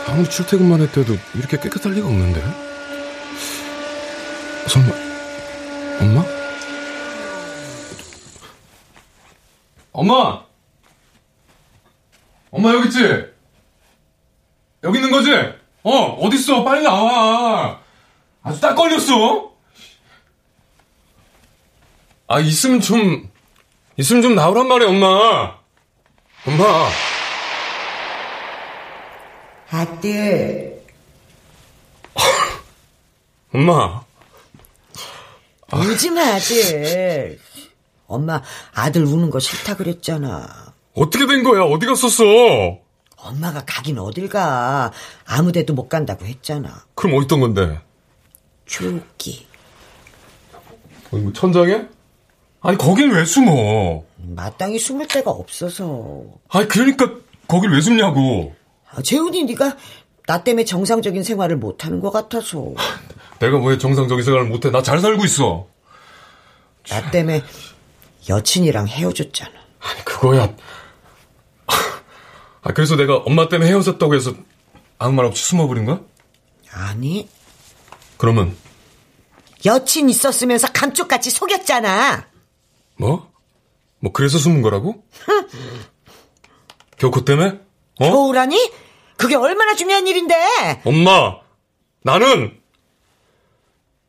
[0.08, 2.42] 아무리 출퇴근만 했대도 이렇게 깨끗할 리가 없는데.
[4.66, 4.88] 설마,
[6.00, 6.24] 엄마?
[9.92, 10.43] 엄마!
[12.54, 13.00] 엄마 여기 있지?
[14.84, 15.32] 여기 있는 거지?
[15.82, 16.62] 어, 어딨어?
[16.62, 17.80] 빨리 나와.
[18.44, 19.52] 아주 딱 걸렸어.
[22.28, 23.28] 아, 있으면 좀,
[23.96, 25.58] 있으면 좀 나오란 말이야, 엄마.
[26.46, 26.88] 엄마.
[29.70, 30.80] 아들,
[33.52, 34.04] 엄마.
[35.72, 37.40] 울지 마, 아들.
[38.06, 38.40] 엄마,
[38.72, 40.63] 아들 우는 거 싫다 그랬잖아.
[40.94, 41.62] 어떻게 된 거야?
[41.62, 42.24] 어디 갔었어?
[43.16, 44.92] 엄마가 가긴 어딜 가.
[45.26, 46.84] 아무 데도 못 간다고 했잖아.
[46.94, 47.80] 그럼 어디 있던 건데?
[51.10, 51.86] 어디 뭐 천장에?
[52.60, 54.04] 아니, 거긴 왜 숨어?
[54.16, 56.22] 마땅히 숨을 데가 없어서.
[56.48, 57.10] 아니, 그러니까
[57.48, 58.54] 거길 왜 숨냐고.
[58.90, 59.76] 아, 재훈이 네가
[60.26, 62.72] 나 때문에 정상적인 생활을 못하는 것 같아서.
[63.40, 64.70] 내가 왜 정상적인 생활을 못해?
[64.70, 65.66] 나 잘 살고 있어.
[66.88, 67.42] 나 때문에
[68.28, 69.50] 여친이랑 헤어졌잖아.
[69.80, 70.54] 아니, 그거야.
[72.64, 74.32] 아, 그래서 내가 엄마 때문에 헤어졌다고 해서
[74.98, 76.00] 아무 말 없이 숨어버린 거야?
[76.72, 77.28] 아니,
[78.16, 78.56] 그러면,
[79.66, 82.26] 여친 있었으면서 감쪽같이 속였잖아.
[82.96, 83.30] 뭐?
[84.00, 85.04] 뭐, 그래서 숨은 거라고?
[86.98, 87.60] 교코 때문에?
[88.00, 88.10] 어?
[88.10, 88.72] 겨울하니?
[89.18, 90.82] 그게 얼마나 중요한 일인데.
[90.86, 91.36] 엄마!
[92.02, 92.58] 나는!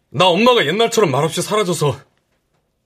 [0.10, 1.98] 나 엄마가 옛날처럼 말없이 사라져서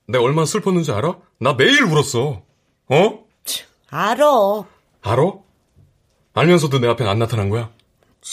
[0.08, 1.16] 내가 얼마나 슬펐는지 알아?
[1.38, 2.42] 나 매일 울었어.
[2.88, 3.24] 어?
[3.88, 4.64] 알아.
[5.02, 5.32] 알아?
[6.40, 7.70] 알면서도 내 앞에 안 나타난 거야?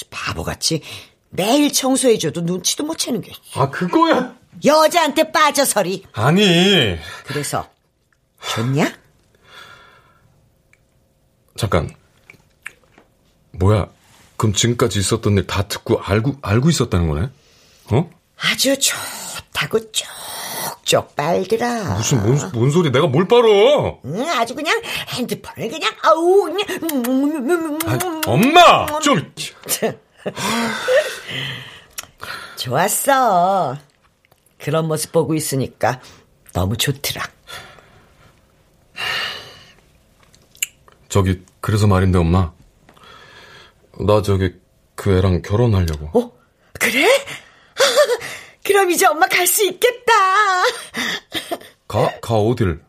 [0.09, 0.81] 바보같이
[1.29, 3.33] 매일 청소해줘도 눈치도 못 채는 게.
[3.55, 4.35] 아, 그거야.
[4.65, 6.03] 여자한테 빠져서리.
[6.13, 6.97] 아니.
[7.25, 7.69] 그래서
[8.41, 8.93] 좋냐?
[11.57, 11.89] 잠깐.
[13.51, 13.87] 뭐야?
[14.37, 17.29] 그럼 지금까지 있었던 일 다 듣고 알고 알고 있었다는 거네?
[17.91, 18.09] 어?
[18.37, 20.07] 아주 좋다고 쪽
[20.87, 21.95] 쪽 빨더라.
[21.97, 22.89] 무슨 뭔, 뭔 소리?
[22.93, 23.99] 내가 뭘 빨어?
[24.05, 26.65] 응, 아주 그냥 핸드폰을 그냥 아우 그냥
[27.05, 29.33] 음, 아, 엄마 좀
[32.55, 33.77] 좋았어.
[34.59, 35.99] 그런 모습 보고 있으니까
[36.53, 37.21] 너무 좋더라.
[41.09, 42.53] 저기 그래서 말인데 엄마.
[43.99, 44.53] 나 저기
[44.95, 46.17] 그 애랑 결혼하려고.
[46.17, 46.31] 어?
[46.79, 47.16] 그래?
[48.67, 50.13] 그럼 이제 엄마 갈 수 있겠다.
[51.87, 52.81] 가, 가 어딜?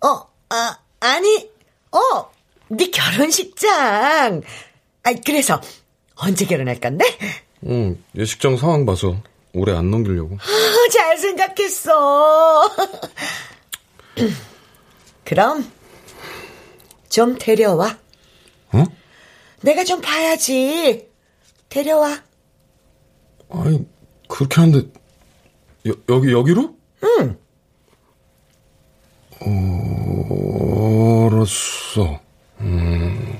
[0.00, 0.08] 어,
[0.48, 1.50] 아, 아니,
[1.90, 2.30] 어,
[2.68, 4.42] 네 결혼식장.
[5.02, 5.60] 아, 그래서
[6.14, 7.04] 언제 결혼할 건데?
[7.66, 9.16] 응, 예식장 상황 봐서
[9.54, 10.36] 오래 안 넘기려고.
[10.36, 12.70] 아, 잘 생각했어.
[15.24, 15.68] 그럼
[17.08, 17.98] 좀 데려와.
[18.72, 18.84] 어?
[19.62, 21.08] 내가 좀 봐야지.
[21.68, 22.22] 데려와.
[23.50, 23.84] 아니,
[24.28, 24.88] 그렇게 하는데,
[25.86, 26.76] 여, 여기, 여기로?
[27.04, 27.36] 응.
[29.40, 32.20] 어, 알았어.
[32.60, 33.34] 음.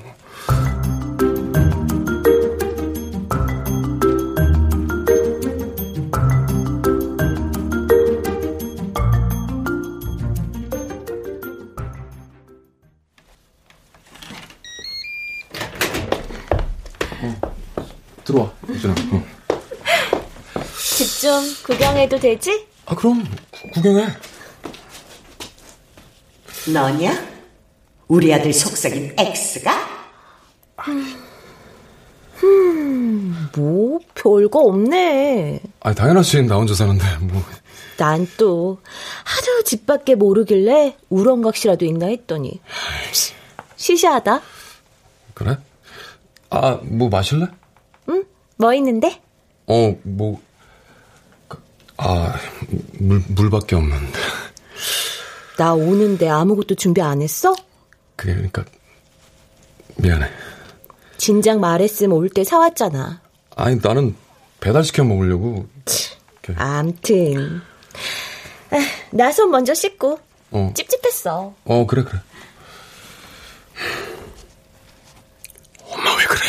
[18.23, 18.93] 들어와, 유진아.
[19.13, 19.34] 어.
[21.25, 22.67] 집좀 구경해도 되지?
[22.85, 24.05] 아, 그럼, 구- 구경해.
[26.71, 27.27] 너냐?
[28.07, 29.73] 우리 아들 속삭인 X가?
[33.55, 35.61] 뭐 별거 없네.
[35.79, 36.43] 아니, 당연하지.
[36.43, 37.41] 나 혼자 사는데, 뭐.
[37.97, 38.77] 난 또
[39.23, 42.59] 하루 집 밖에 모르길래 우렁각시라도 있나 했더니
[43.77, 44.41] 시시하다.
[45.33, 45.57] 그래?
[46.51, 47.47] 아, 뭐 마실래?
[48.09, 48.25] 응?
[48.57, 49.21] 뭐 있는데?
[49.65, 50.45] 어, 뭐, 그,
[51.97, 52.35] 아,
[52.99, 54.19] 물, 물밖에 없는데.
[55.57, 57.55] 나 오는데 아무것도 준비 안 했어?
[58.15, 58.65] 그게, 그러니까,
[59.97, 60.29] 미안해.
[61.17, 63.21] 진작 말했으면 올 때 사왔잖아.
[63.55, 64.15] 아니, 나는
[64.59, 65.67] 배달시켜 먹으려고.
[66.43, 67.61] 이렇게, 암튼
[69.11, 70.19] 나 손 먼저 씻고
[70.51, 71.53] 어, 찝찝했어.
[71.63, 72.19] 어, 그래, 그래.
[75.89, 76.41] 엄마 왜 그래?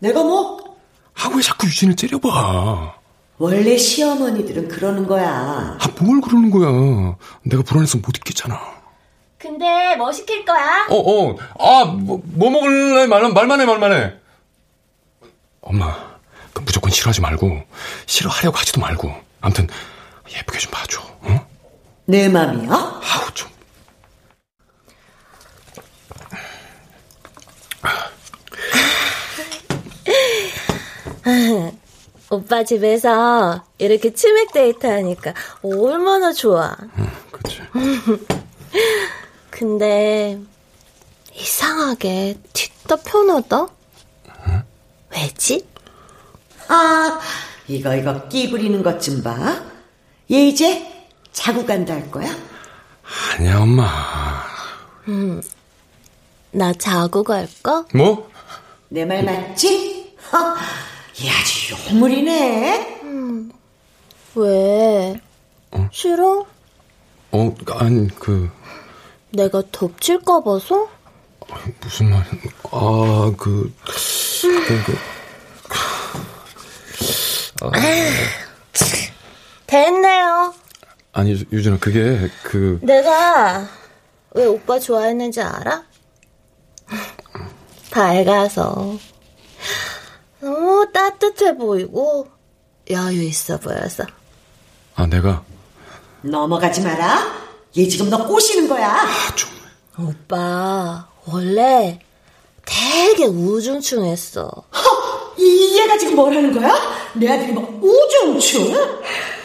[0.00, 0.76] 내가 뭐?
[1.14, 2.99] 아, 왜 자꾸 유진을 째려봐?
[3.40, 5.78] 원래 시어머니들은 그러는 거야.
[5.80, 7.16] 아, 뭘 그러는 거야.
[7.42, 8.60] 내가 불안해서 못 있겠잖아.
[9.38, 10.86] 근데 뭐 시킬 거야?
[10.90, 13.06] 어, 어, 아, 뭐, 뭐 먹을래?
[13.06, 14.12] 말, 말만 해, 말만 해.
[15.62, 15.96] 엄마,
[16.52, 17.62] 그 무조건 싫어하지 말고,
[18.04, 19.10] 싫어하려고 하지도 말고.
[19.40, 19.68] 아무튼,
[20.30, 21.00] 예쁘게 좀 봐줘.
[21.22, 21.46] 어?
[22.04, 22.70] 내 맘이야?
[22.70, 23.48] 아우 좀.
[32.30, 36.76] 오빠 집에서 이렇게 치맥 데이트 하니까 얼마나 좋아.
[36.98, 37.60] 응, 그치.
[39.50, 40.38] 근데
[41.34, 43.66] 이상하게 뒤따 편하다?
[45.12, 45.66] 왜지?
[46.68, 47.20] 아,
[47.66, 49.60] 이거, 이거 끼 부리는 것 좀 봐.
[50.30, 50.86] 얘 이제
[51.32, 52.30] 자고 간다 할 거야?
[53.34, 53.88] 아니야 엄마.
[56.52, 57.84] 나 자고 갈까?
[57.92, 58.30] 뭐?
[58.88, 60.14] 내 말 맞지?
[60.32, 60.54] 어,
[61.22, 63.00] 얘 아주 요물이네.
[64.36, 65.20] 왜?
[65.92, 66.46] 싫어?
[67.32, 68.50] 어 아니 그
[69.30, 70.88] 내가 덮칠까 봐서?
[71.80, 72.24] 무슨 말?
[72.72, 74.96] 아 그 그, 그,
[79.66, 80.54] 됐네요.
[81.12, 83.68] 아니 유- 유진아 그게 그 내가
[84.34, 85.84] 왜 오빠 좋아했는지 알아?
[87.90, 88.96] 밝아서
[90.40, 92.26] 너무 따뜻해 보이고
[92.90, 94.04] 여유 있어 보여서
[94.94, 95.44] 아 내가
[96.22, 97.40] 넘어가지 마라.
[97.76, 99.06] 얘 지금 너 꼬시는 거야.
[99.98, 102.00] 오빠 원래
[102.64, 104.50] 되게 우중충했어
[105.38, 106.74] 이 얘가 지금 뭘 하는 거야?
[107.14, 108.74] 내 아들이 뭐 우중충?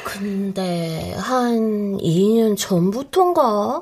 [0.04, 3.82] 근데 한 2년 전부턴가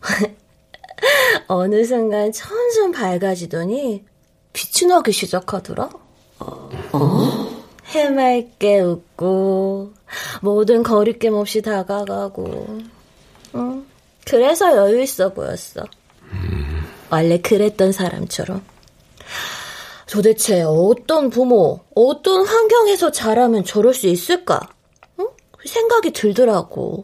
[1.48, 4.04] 어느 순간 점점 밝아지더니
[4.52, 5.90] 빛이 나기 시작하더라.
[7.86, 9.92] 해맑게 웃고
[10.42, 12.78] 모든 거리낌 없이 다가가고
[13.54, 13.86] 응.
[14.26, 15.84] 그래서 여유 있어 보였어.
[17.10, 18.64] 원래 그랬던 사람처럼.
[20.10, 24.60] 도대체 어떤 부모, 어떤 환경에서 자라면 저럴 수 있을까?
[25.20, 25.28] 응?
[25.64, 27.02] 생각이 들더라고.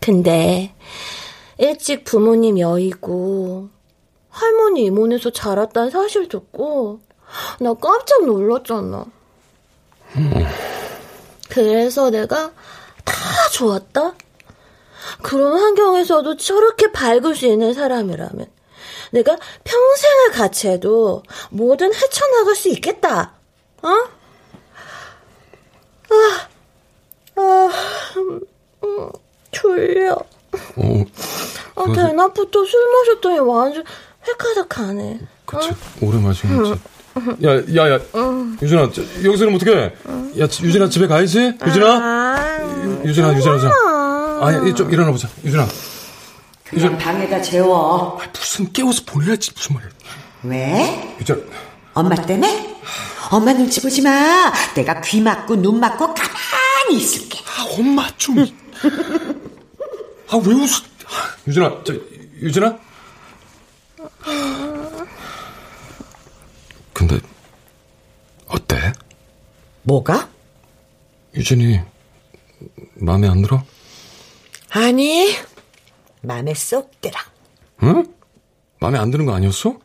[0.00, 0.74] 근데
[1.58, 3.68] 일찍 부모님 여의고
[4.28, 7.00] 할머니 이모네서 자랐다는 사실 듣고
[7.60, 9.04] 나 깜짝 놀랐잖아.
[11.48, 12.52] 그래서 내가
[13.04, 13.14] 다
[13.52, 14.14] 좋았다?
[15.22, 18.46] 그런 환경에서도 저렇게 밝을 수 있는 사람이라면
[19.12, 23.34] 내가 평생을 같이 해도 뭐든 헤쳐나갈 수 있겠다.
[23.82, 23.88] 어?
[26.10, 26.48] 아,
[27.36, 27.70] 아,
[28.16, 29.10] 음,
[29.50, 30.12] 졸려.
[30.76, 31.04] 어
[31.76, 33.84] 아, 대낮부터 술 마셨더니 완전
[34.26, 35.20] 획가닥하네.
[35.46, 35.70] 그치
[36.02, 36.80] 오래 마신 거지.
[37.44, 38.00] 야 야 야
[38.62, 39.72] 유진아 저, 여기서는 어떻게?
[39.72, 41.54] 야 유진아 집에 가야지.
[41.66, 43.72] 유진아 아, 유- 유진아 유진아 유진아.
[44.40, 45.28] 아니 좀 일어나 보자.
[45.44, 45.66] 유진아
[46.64, 48.18] 그냥 방에다 재워.
[48.32, 49.90] 무슨 깨워서 보내야지 무슨 말이야.
[50.44, 51.16] 왜?
[51.20, 51.38] 유진아
[51.94, 52.76] 엄마 때문에?
[53.30, 54.50] 엄마 눈치 보지 마.
[54.74, 57.38] 내가 귀 막고 눈 막고 가만히 있을게.
[57.40, 58.38] 아, 엄마 좀.
[60.30, 60.82] 아, 왜 웃어?
[61.06, 61.92] 아, 유진아, 저,
[62.40, 62.74] 유진아?
[67.06, 67.18] 근데,
[68.46, 68.92] 어때?
[69.82, 70.28] 뭐가?
[71.34, 71.80] 유진이,
[72.94, 73.64] 마음에 안 들어?
[74.70, 75.34] 아니,
[76.20, 77.14] 맘에 쏙 들어.
[77.82, 78.04] 응?
[78.78, 79.76] 마음에 안 드는 거 아니었어?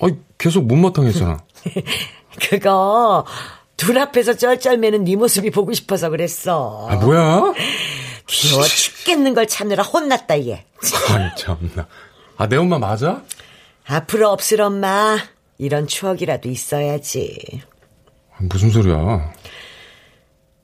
[0.00, 1.38] 아니, 계속 못마땅했잖아.
[2.48, 3.24] 그거
[3.76, 6.88] 둘 앞에서 쩔쩔매는 네 모습이 보고 싶어서 그랬어.
[6.90, 7.54] 아, 뭐야?
[8.26, 10.66] 귀여워 죽겠는 걸 참느라 혼났다 얘.
[11.10, 11.86] 아이, 참나.
[12.38, 13.22] 아, 내 엄마 맞아?
[13.86, 15.16] 앞으로 없을 엄마
[15.60, 17.60] 이런 추억이라도 있어야지.
[18.38, 19.30] 무슨 소리야?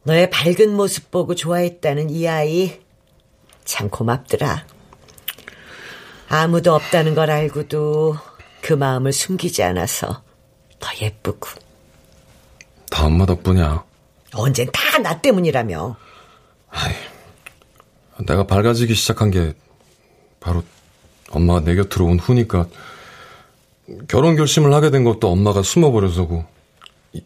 [0.04, 2.80] 너의 밝은 모습 보고 좋아했다는 이 아이
[3.66, 4.66] 참 고맙더라.
[6.28, 8.16] 아무도 없다는 걸 알고도
[8.62, 10.22] 그 마음을 숨기지 않아서
[10.78, 11.46] 더 예쁘고
[12.90, 13.84] 다 엄마 덕분이야.
[14.32, 15.94] 언젠 다 나 때문이라며.
[18.26, 19.52] 내가 밝아지기 시작한 게
[20.40, 20.64] 바로
[21.30, 22.66] 엄마가 내 곁으로 온 후니까
[24.08, 26.44] 결혼 결심을 하게 된 것도 엄마가 숨어버려서고
[27.12, 27.22] 이-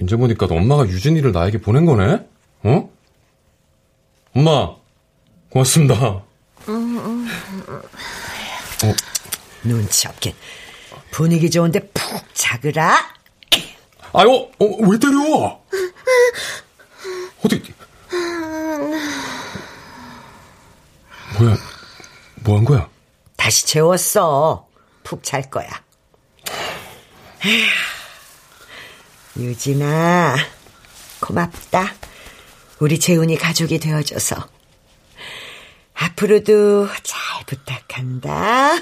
[0.00, 2.26] 이제 보니까 엄마가 유진이를 나에게 보낸 거네?
[2.64, 2.90] 어?
[4.34, 4.74] 엄마
[5.50, 6.22] 고맙습니다.
[9.62, 10.32] 눈치 없긴.
[11.10, 12.98] 분위기 좋은데 푹 자그라.
[14.12, 15.60] 아유 어, 왜 때려?
[17.44, 17.72] 어떻게
[21.38, 21.56] 뭐야
[22.44, 22.88] 뭐 한 거야?
[23.36, 24.63] 다시 재웠어.
[25.04, 25.68] 푹 잘 거야.
[29.36, 30.36] 유진아,
[31.20, 31.94] 고맙다.
[32.80, 34.48] 우리 재훈이 가족이 되어줘서.
[35.94, 38.80] 앞으로도 잘 부탁한다.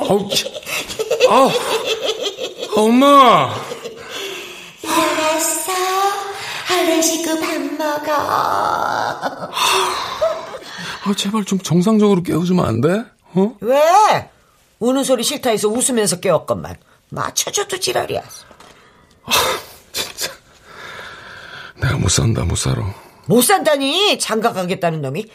[0.00, 0.28] 아우,
[1.30, 1.50] 아,
[2.76, 3.54] 엄마.
[4.84, 5.72] 알았어.
[6.70, 8.12] 얼른 씻고 밥 먹어.
[11.04, 13.04] 아, 제발 좀 정상적으로 깨워주면 안 돼?
[13.34, 13.56] 어?
[13.60, 14.30] 왜?
[14.78, 16.76] 우는 소리 싫다 해서 웃으면서 깨웠건만.
[17.10, 18.22] 맞춰줘도 지랄이야.
[21.80, 22.82] 내가 못 산다, 못 살아.
[23.26, 25.26] 못 산다니 장가 가겠다는 놈이.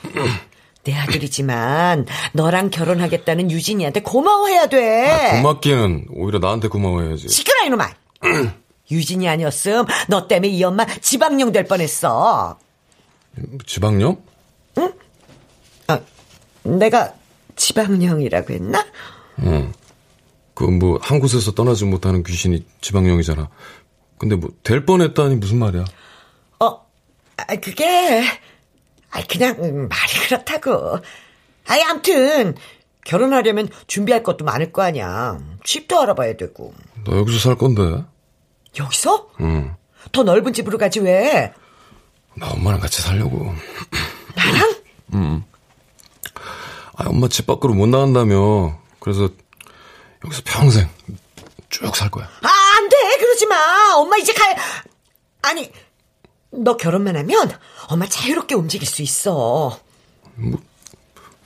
[0.87, 5.31] 내 아들이지만 너랑 결혼하겠다는 유진이한테 고마워해야 돼.
[5.41, 7.27] 고맙기는 오히려 나한테 고마워해야지.
[7.27, 7.89] 시끄러 이놈아.
[8.89, 12.57] 유진이 아니었음 너 때문에 이 엄마 지방령 될 뻔했어.
[13.65, 14.21] 지방령?
[15.87, 15.99] 아,
[16.63, 17.13] 내가
[17.57, 18.85] 지방령이라고 했나?
[19.39, 19.73] 응.
[20.53, 23.49] 그 뭐 한 곳에서 떠나지 못하는 귀신이 지방령이잖아.
[24.17, 25.83] 근데 뭐 될 뻔했다니 무슨 말이야?
[26.61, 26.65] 어,
[27.37, 28.23] 아, 그게
[29.17, 30.99] 아 그냥 음, 말이 그렇다고.
[31.67, 32.55] 아이 암튼
[33.03, 35.39] 결혼하려면 준비할 것도 많을 거 아니야.
[35.63, 36.73] 집도 알아봐야 되고.
[37.03, 38.03] 너 여기서 살 건데?
[38.79, 39.29] 여기서?
[39.41, 39.75] 응.
[40.11, 41.51] 더 넓은 집으로 가지 왜?
[42.35, 43.53] 나 엄마랑 같이 살려고.
[44.35, 44.75] 나랑?
[45.15, 45.43] 응.
[46.95, 48.79] 아, 엄마 집 밖으로 못 나간다며.
[48.99, 49.29] 그래서
[50.23, 50.87] 여기서 평생
[51.69, 52.25] 쭉 살 거야.
[52.25, 52.47] 아,
[52.77, 52.95] 안 돼.
[53.19, 53.55] 그러지 마.
[53.95, 54.55] 엄마 이제 갈
[55.41, 55.71] 아니,
[56.51, 57.51] 너 결혼만 하면
[57.89, 59.79] 엄마 자유롭게 움직일 수 있어.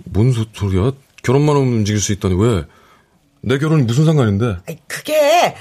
[0.06, 0.92] 뭔 소, 소리야?
[1.24, 2.66] 결혼만 하면 움직일 수 있다니 왜?
[3.42, 4.58] 내 결혼이 무슨 상관인데?
[4.88, 5.56] 그게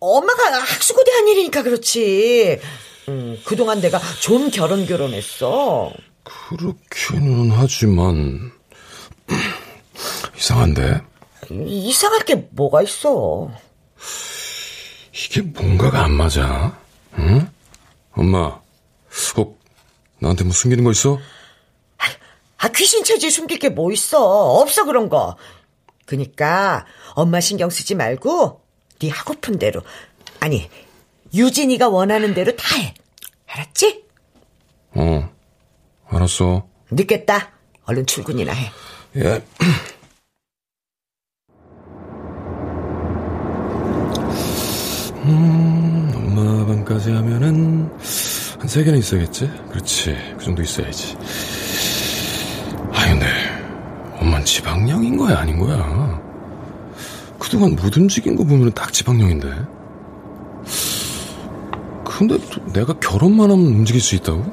[0.00, 2.60] 엄마가 학수고대 한 일이니까 그렇지.
[3.08, 5.92] 음, 그동안 내가 좀 결혼 결혼했어.
[6.24, 8.52] 그렇기는 하지만
[10.36, 11.02] 이상한데
[11.50, 13.50] 이상할 게 뭐가 있어?
[15.12, 16.76] 이게 뭔가가 안 맞아.
[17.18, 17.48] 응?
[18.16, 18.60] 엄마,
[19.36, 19.60] 혹
[20.18, 21.18] 나한테 뭐 숨기는 거 있어?
[22.58, 24.22] 아, 귀신 체질 숨길 게 뭐 있어?
[24.60, 25.36] 없어 그런 거.
[26.06, 28.62] 그니까 엄마 신경 쓰지 말고
[29.00, 29.82] 네 하고픈 대로
[30.40, 30.70] 아니
[31.34, 32.94] 유진이가 원하는 대로 다 해.
[33.46, 34.04] 알았지?
[34.94, 35.28] 어,
[36.08, 36.66] 알았어.
[36.90, 37.52] 늦겠다.
[37.84, 38.70] 얼른 출근이나 해.
[39.16, 39.44] 예.
[46.84, 47.88] 방까지 하면은
[48.58, 49.50] 한 세 개는 있어야겠지?
[49.70, 50.16] 그렇지.
[50.38, 51.16] 그 정도 있어야지.
[52.92, 53.26] 아, 근데
[54.20, 56.22] 엄마는 지방령인 거야, 아닌 거야?
[57.38, 59.48] 그동안 못 움직인 거 보면 딱 지방령인데.
[62.04, 64.44] 근데 또 내가 결혼만 하면 움직일 수 있다고?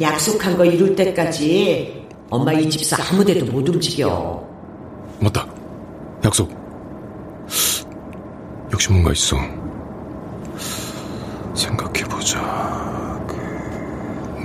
[0.00, 4.46] 약속한 거 이룰 때까지 엄마 이 집사 아무 데도 못 움직여.
[5.20, 5.46] 맞다.
[6.24, 6.50] 약속.
[8.72, 9.36] 역시 뭔가 있어.
[12.28, 13.24] 생각해보자.
[13.26, 13.34] 그,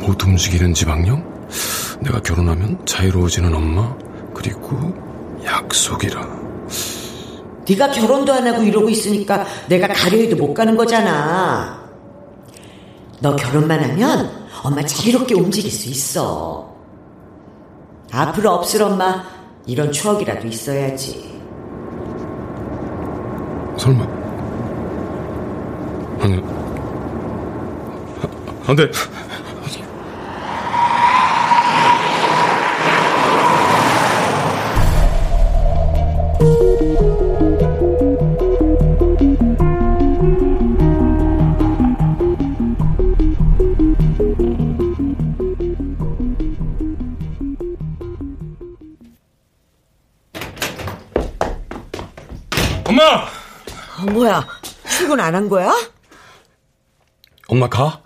[0.06, 1.24] 못 움직이는 지방령?
[2.00, 3.94] 내가 결혼하면 자유로워지는 엄마?
[4.34, 4.94] 그리고
[5.44, 6.44] 약속이라.
[7.68, 11.82] 네가 결혼도 안 하고 이러고 있으니까 내가 가려해도 못 가는 거잖아.
[13.20, 14.32] 너 결혼만 하면
[14.64, 16.74] 엄마 자유롭게 움직일 수 있어.
[18.12, 19.24] 앞으로 없을 엄마
[19.66, 21.42] 이런 추억이라도 있어야지.
[23.78, 24.06] 설마.
[26.20, 26.44] 아니.
[28.76, 28.92] 돼.
[52.88, 53.26] 엄마!
[54.00, 54.48] 어, 뭐야?
[54.90, 55.72] 출근 안 한 거야?
[57.48, 58.02] 엄마 가?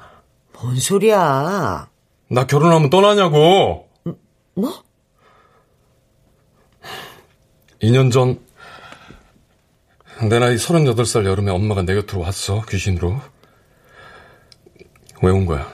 [0.62, 1.90] 뭔 소리야?
[2.30, 3.88] 나 결혼하면 떠나냐고.
[4.56, 4.84] 뭐?
[7.82, 8.40] 2년 전,
[10.28, 13.20] 내 나이 38살 여름에 엄마가 내 곁으로 왔어, 귀신으로.
[15.22, 15.68] 왜 온 거야?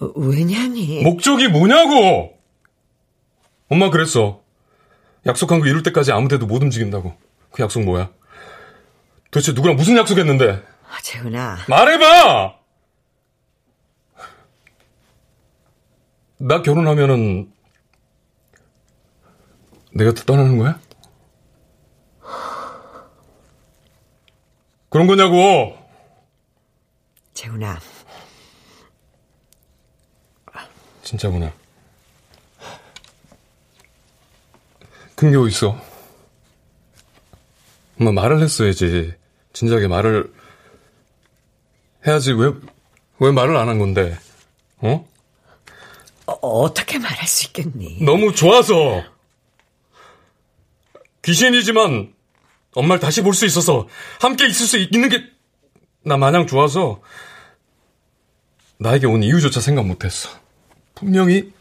[0.00, 1.02] 어, 왜냐니?
[1.02, 2.38] 목적이 뭐냐고!
[3.68, 4.40] 엄마 그랬어.
[5.26, 7.14] 약속한 거 이룰 때까지 아무 데도 못 움직인다고.
[7.52, 8.10] 그 약속 뭐야?
[9.30, 10.62] 도대체 누구랑 무슨 약속했는데?
[10.88, 11.58] 아, 재훈아.
[11.68, 12.54] 말해봐!
[16.42, 17.52] 나 결혼하면은,
[19.92, 20.80] 내 곁을 떠나는 거야?
[24.88, 25.76] 그런 거냐고!
[27.34, 27.78] 재훈아.
[31.02, 31.52] 진짜구나.
[35.16, 35.78] 그런 게 어딨어?
[37.98, 39.12] 엄마 말을 했어야지.
[39.52, 40.32] 진작에 말을
[42.06, 42.32] 해야지.
[42.32, 42.52] 왜,
[43.18, 44.16] 왜 말을 안 한 건데?
[44.78, 45.06] 어?
[46.40, 48.02] 어, 어, 떻게 말할 수 있겠니?
[48.02, 49.02] 너무 좋아서.
[51.22, 52.14] 귀신이지만
[52.74, 53.88] 엄마를 다시 볼 수 있어서
[54.20, 55.30] 함께 있을 수 있는 게
[56.02, 57.02] 나 마냥 좋아서
[58.78, 60.30] 나에게 온 이유조차 생각 못했어.
[60.94, 61.52] 분명히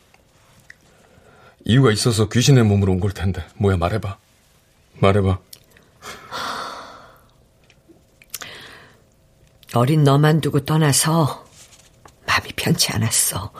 [1.65, 4.17] 이유가 있어서 귀신의 몸으로 온 걸 텐데 뭐야 말해봐.
[4.99, 5.39] 말해봐.
[9.76, 11.45] 어린 너만 두고 떠나서
[12.26, 13.51] 마음이 편치 않았어.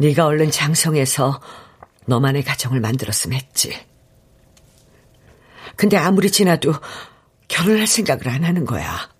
[0.00, 1.42] 네가 얼른 장성해서
[2.06, 3.78] 너만의 가정을 만들었으면 했지.
[5.76, 6.72] 근데 아무리 지나도
[7.48, 9.10] 결혼할 생각을 안 하는 거야.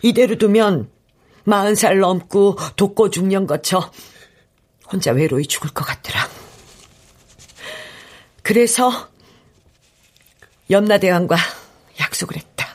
[0.00, 0.90] 이대로 두면
[1.44, 3.92] 마흔 살 넘고 독고 중년 거쳐
[4.90, 6.26] 혼자 외로이 죽을 것 같더라.
[8.42, 9.10] 그래서
[10.70, 11.36] 염라대왕과
[12.00, 12.66] 약속을 했다.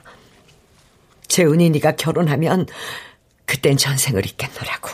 [1.28, 2.68] 재훈이 네가 결혼하면
[3.48, 4.90] 그땐 전생을 잊겠노라고.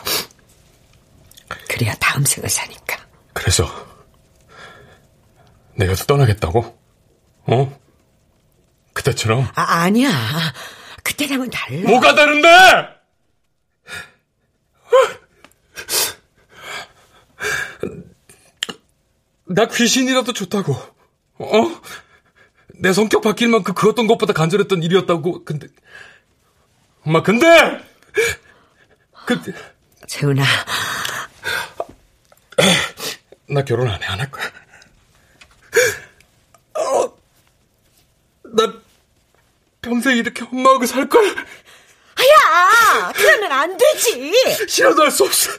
[1.76, 2.96] 그래야 다음 생을 사니까.
[3.34, 3.68] 그래서
[5.74, 6.78] 내가 또 떠나겠다고?
[7.48, 7.80] 어?
[8.94, 9.46] 그때처럼?
[9.54, 10.10] 아, 아니야.
[11.02, 11.86] 그때랑은 달라.
[11.86, 12.48] 뭐가 다른데?
[19.44, 20.72] 나 귀신이라도 좋다고.
[21.38, 21.82] 어?
[22.80, 25.44] 내 성격 바뀔 만큼 그 어떤 것보다 간절했던 일이었다고.
[25.44, 25.68] 근데
[27.04, 27.46] 엄마 근데
[29.26, 29.38] 그
[30.06, 30.42] 재훈아.
[33.48, 34.44] 나 결혼 안 해, 안 할 거야.
[36.78, 37.16] 어,
[38.44, 38.72] 나
[39.80, 41.28] 평생 이렇게 엄마하고 살 거야.
[41.30, 44.32] 야, 그러면 안 되지.
[44.68, 45.50] 싫어도 할 수 없어.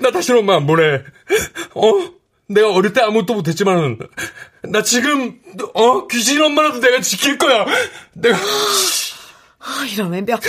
[0.00, 1.02] 나 다시 엄마 안 보내.
[1.74, 2.10] 어?
[2.48, 3.98] 내가 어릴 때 아무것도 못했지만,
[4.62, 5.40] 나 지금,
[5.74, 6.06] 어?
[6.08, 7.64] 귀신 엄마라도 내가 지킬 거야.
[8.12, 8.36] 내가.
[9.60, 10.40] 아, 이러면 몇,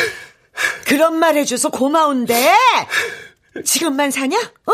[0.87, 2.55] 그런 말 해줘서 고마운데.
[3.65, 4.37] 지금만 사냐?
[4.37, 4.71] 어?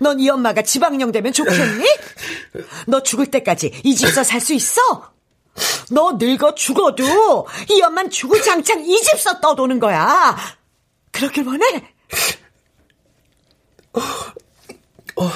[0.00, 1.84] 넌 이 엄마가 지방령 되면 좋겠니?
[2.86, 4.80] 너 죽을 때까지 이 집서 살 수 있어?
[5.90, 10.36] 너 늙어 죽어도 이 엄만 죽을 장창 이 집서 떠도는 거야.
[11.12, 11.64] 그러길 원해?
[13.92, 14.00] 어,
[15.22, 15.30] 어,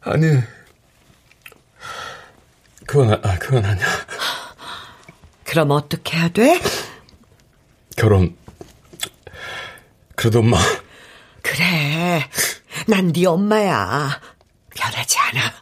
[0.00, 0.26] 아니,
[2.86, 3.86] 그건, 아, 그건 아니야.
[5.44, 6.60] 그럼 어떻게 해야 돼?
[7.96, 8.36] 결혼.
[10.16, 10.58] 그래도 엄마.
[11.50, 12.24] 그래.
[12.86, 14.20] 난 네 엄마야.
[14.74, 15.52] 변하지 않아.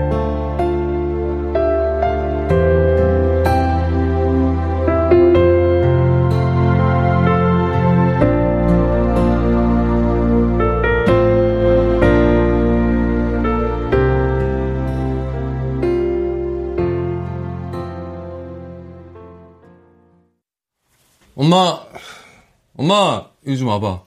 [23.70, 24.02] 와봐.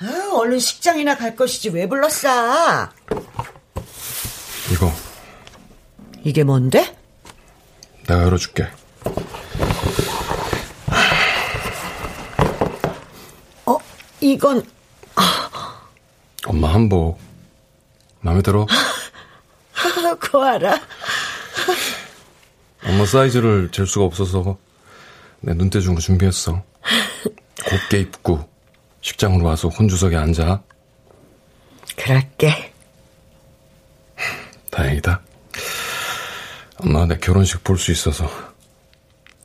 [0.00, 2.88] 아, 얼른 식장이나 갈 것이지 왜 불렀어?
[4.72, 4.92] 이거
[6.22, 6.96] 이게 뭔데?
[8.06, 8.68] 내가 열어줄게.
[13.66, 13.78] 어,
[14.20, 14.64] 이건
[16.46, 17.18] 엄마 한복
[18.20, 18.66] 마음에 들어?
[20.46, 20.80] 알아?
[22.84, 24.56] 엄마 사이즈를 잴 수가 없어서
[25.40, 26.62] 내 눈대중 거 준비했어.
[27.68, 28.48] 곱게 입고
[29.08, 30.62] 식장으로 와서 혼주석에 앉아.
[31.96, 32.72] 그럴게.
[34.70, 35.20] 다행이다.
[36.80, 38.28] 엄마 내 결혼식 볼 수 있어서.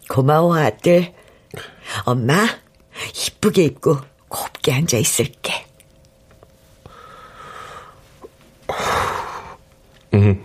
[0.10, 1.14] 고마워 아들.
[2.06, 2.46] 엄마
[3.28, 5.66] 이쁘게 입고 곱게 앉아 있을게.
[10.14, 10.44] 응.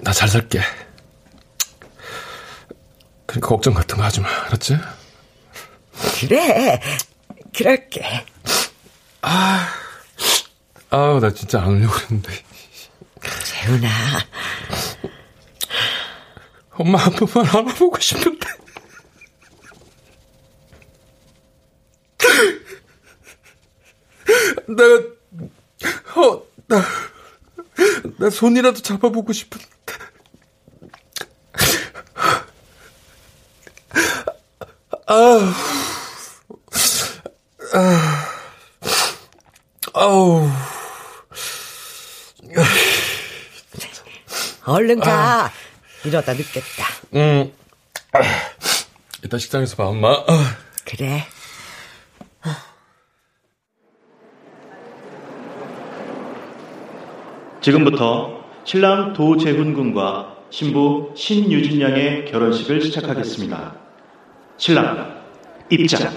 [0.00, 0.60] 나 잘 살게.
[3.26, 4.76] 그러니까 걱정 같은 거 하지 마, 알았지?
[6.20, 6.80] 그래,
[7.54, 8.26] 그럴게.
[9.22, 9.68] 아,
[10.90, 12.32] 아우, 나 진짜 안 울려고 그랬는데.
[13.44, 13.88] 재훈아.
[16.72, 18.46] 엄마 한 번만 안아보고 싶은데.
[24.68, 25.02] 내가,
[26.16, 26.82] 어, 나,
[28.18, 29.66] 나 손이라도 잡아보고 싶은데.
[35.06, 35.54] 아, 아,
[44.72, 45.44] 얼른 가.
[45.44, 45.50] 아.
[46.04, 46.86] 이러다 늦겠다.
[47.14, 47.52] 응.
[48.12, 48.20] 아,
[49.24, 50.24] 이따 식당에서 봐, 엄마.
[50.84, 51.24] 그래.
[57.60, 63.74] 지금부터 신랑 도재훈 군과 신부 신유진 양의 결혼식을 시작하겠습니다.
[64.56, 65.22] 신랑
[65.70, 66.12] 입장.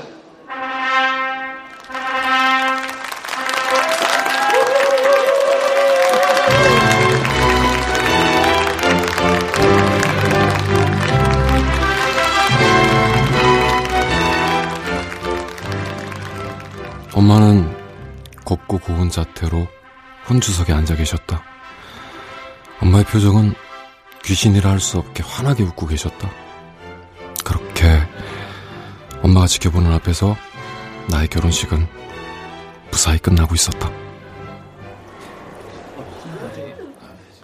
[20.36, 21.42] 혼주석에 앉아 계셨다.
[22.82, 23.54] 엄마의 표정은
[24.24, 26.30] 귀신이라 할 수 없게 환하게 웃고 계셨다.
[27.46, 27.86] 그렇게
[29.24, 30.36] 엄마가 지켜보는 앞에서
[31.10, 31.88] 나의 결혼식은
[32.92, 33.90] 무사히 끝나고 있었다.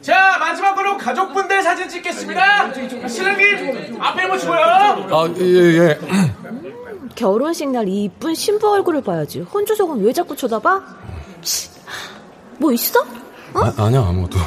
[0.01, 2.73] 자 마지막으로 가족분들 사진 찍겠습니다.
[3.07, 4.59] 신랑님 앞에 모시고요.
[4.59, 5.99] 아, 예, 예.
[7.15, 9.41] 결혼식 날이 이쁜 신부 얼굴을 봐야지.
[9.41, 10.81] 혼주석은 왜 자꾸 쳐다봐?
[12.61, 13.03] 뭐 있어?
[13.55, 14.37] 아, 아니야, 아무것도.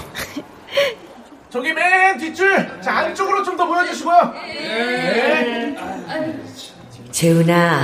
[1.51, 4.35] 저기 맨 뒷줄 자 안쪽으로 좀 더 보여주시고요.
[4.45, 5.77] 네.
[7.11, 7.83] 재훈아,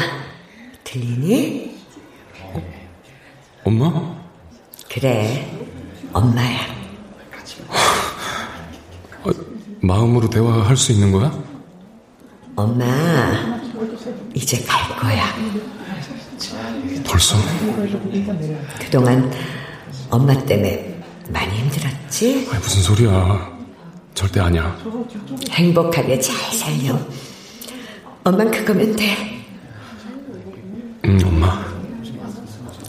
[0.84, 1.78] 들리니?
[3.64, 4.16] 엄마?
[4.92, 5.48] 그래,
[6.12, 6.58] 엄마야.
[7.68, 9.30] 아,
[9.82, 11.32] 마음으로 대화할 수 있는 거야?
[12.56, 12.84] 엄마,
[14.34, 15.26] 이제 갈 거야.
[17.06, 17.36] 벌써?
[18.80, 19.30] 그동안
[20.10, 22.48] 엄마 때문에 많이 힘들었지?
[22.50, 23.60] 아니, 무슨 소리야.
[24.14, 24.76] 절대 아니야.
[25.50, 27.08] 행복하게 잘 살렴.
[28.24, 29.16] 엄만 그거면 돼.
[31.04, 31.64] 응, 엄마.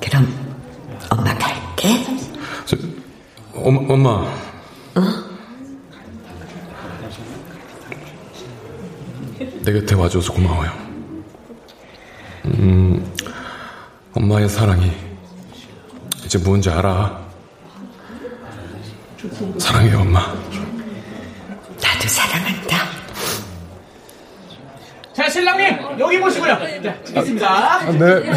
[0.01, 0.27] 그럼
[1.09, 2.03] 엄마 갈게.
[2.65, 2.75] 저,
[3.53, 4.09] 엄, 엄마.
[4.09, 5.01] 어?
[9.63, 10.71] 내 곁에 와줘서 고마워요.
[12.45, 13.13] 음,
[14.13, 14.91] 엄마의 사랑이
[16.31, 17.27] 이제 뭔지 알아.
[19.59, 20.33] 사랑해요, 엄마.
[21.81, 22.77] 나도 사랑한다.
[25.11, 26.57] 자 신랑님 여기 보시고요.
[26.81, 27.91] 자 찍겠습니다.
[27.91, 28.31] 네.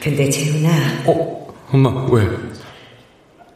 [0.00, 0.70] 근데 재훈아,
[1.06, 2.28] 어, 엄마, 왜?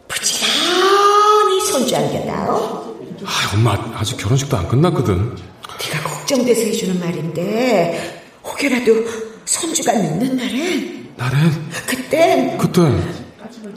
[0.09, 2.97] 부지런히 손주 안겨다오.
[3.24, 5.36] 아, 엄마, 아직 결혼식도 안 끝났거든.
[5.80, 9.05] 네가 걱정돼서 해주는 말인데 혹여라도
[9.45, 10.91] 손주가 늦는 날엔
[11.22, 13.00] 나는, 그땐 그땐,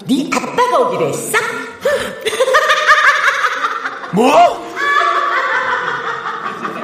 [0.07, 1.37] 네 아빠가 오기로 했어?
[4.15, 4.33] 뭐?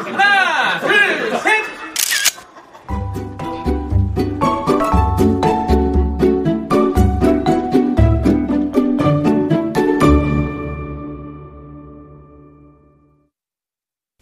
[0.05, 1.65] 하나 둘 셋.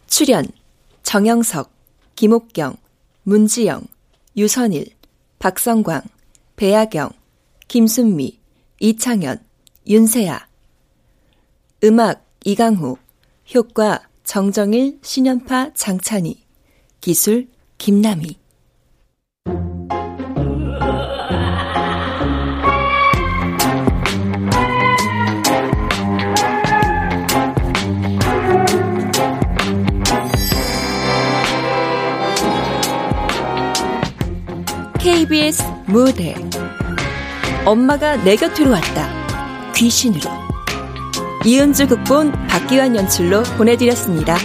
[0.08, 0.48] 출연
[1.04, 1.70] 정영석,
[2.16, 2.78] 김옥경,
[3.24, 3.82] 문지영,
[4.38, 4.86] 유선일,
[5.40, 6.04] 박성광,
[6.60, 7.12] 배아경,
[7.70, 8.38] 김순미,
[8.82, 9.40] 이창현,
[9.88, 10.46] 윤세아.
[11.86, 12.98] 음악 이강호
[13.56, 16.44] 효과 정정일, 신연파 장찬희
[17.00, 17.48] 기술
[17.78, 18.38] 김남희
[35.30, 36.34] KBS 무대.
[37.64, 39.08] 엄마가 내 곁으로 왔다.
[39.76, 40.28] 귀신으로.
[41.46, 44.38] 이은주 극본 박기환 연출로 보내드렸습니다.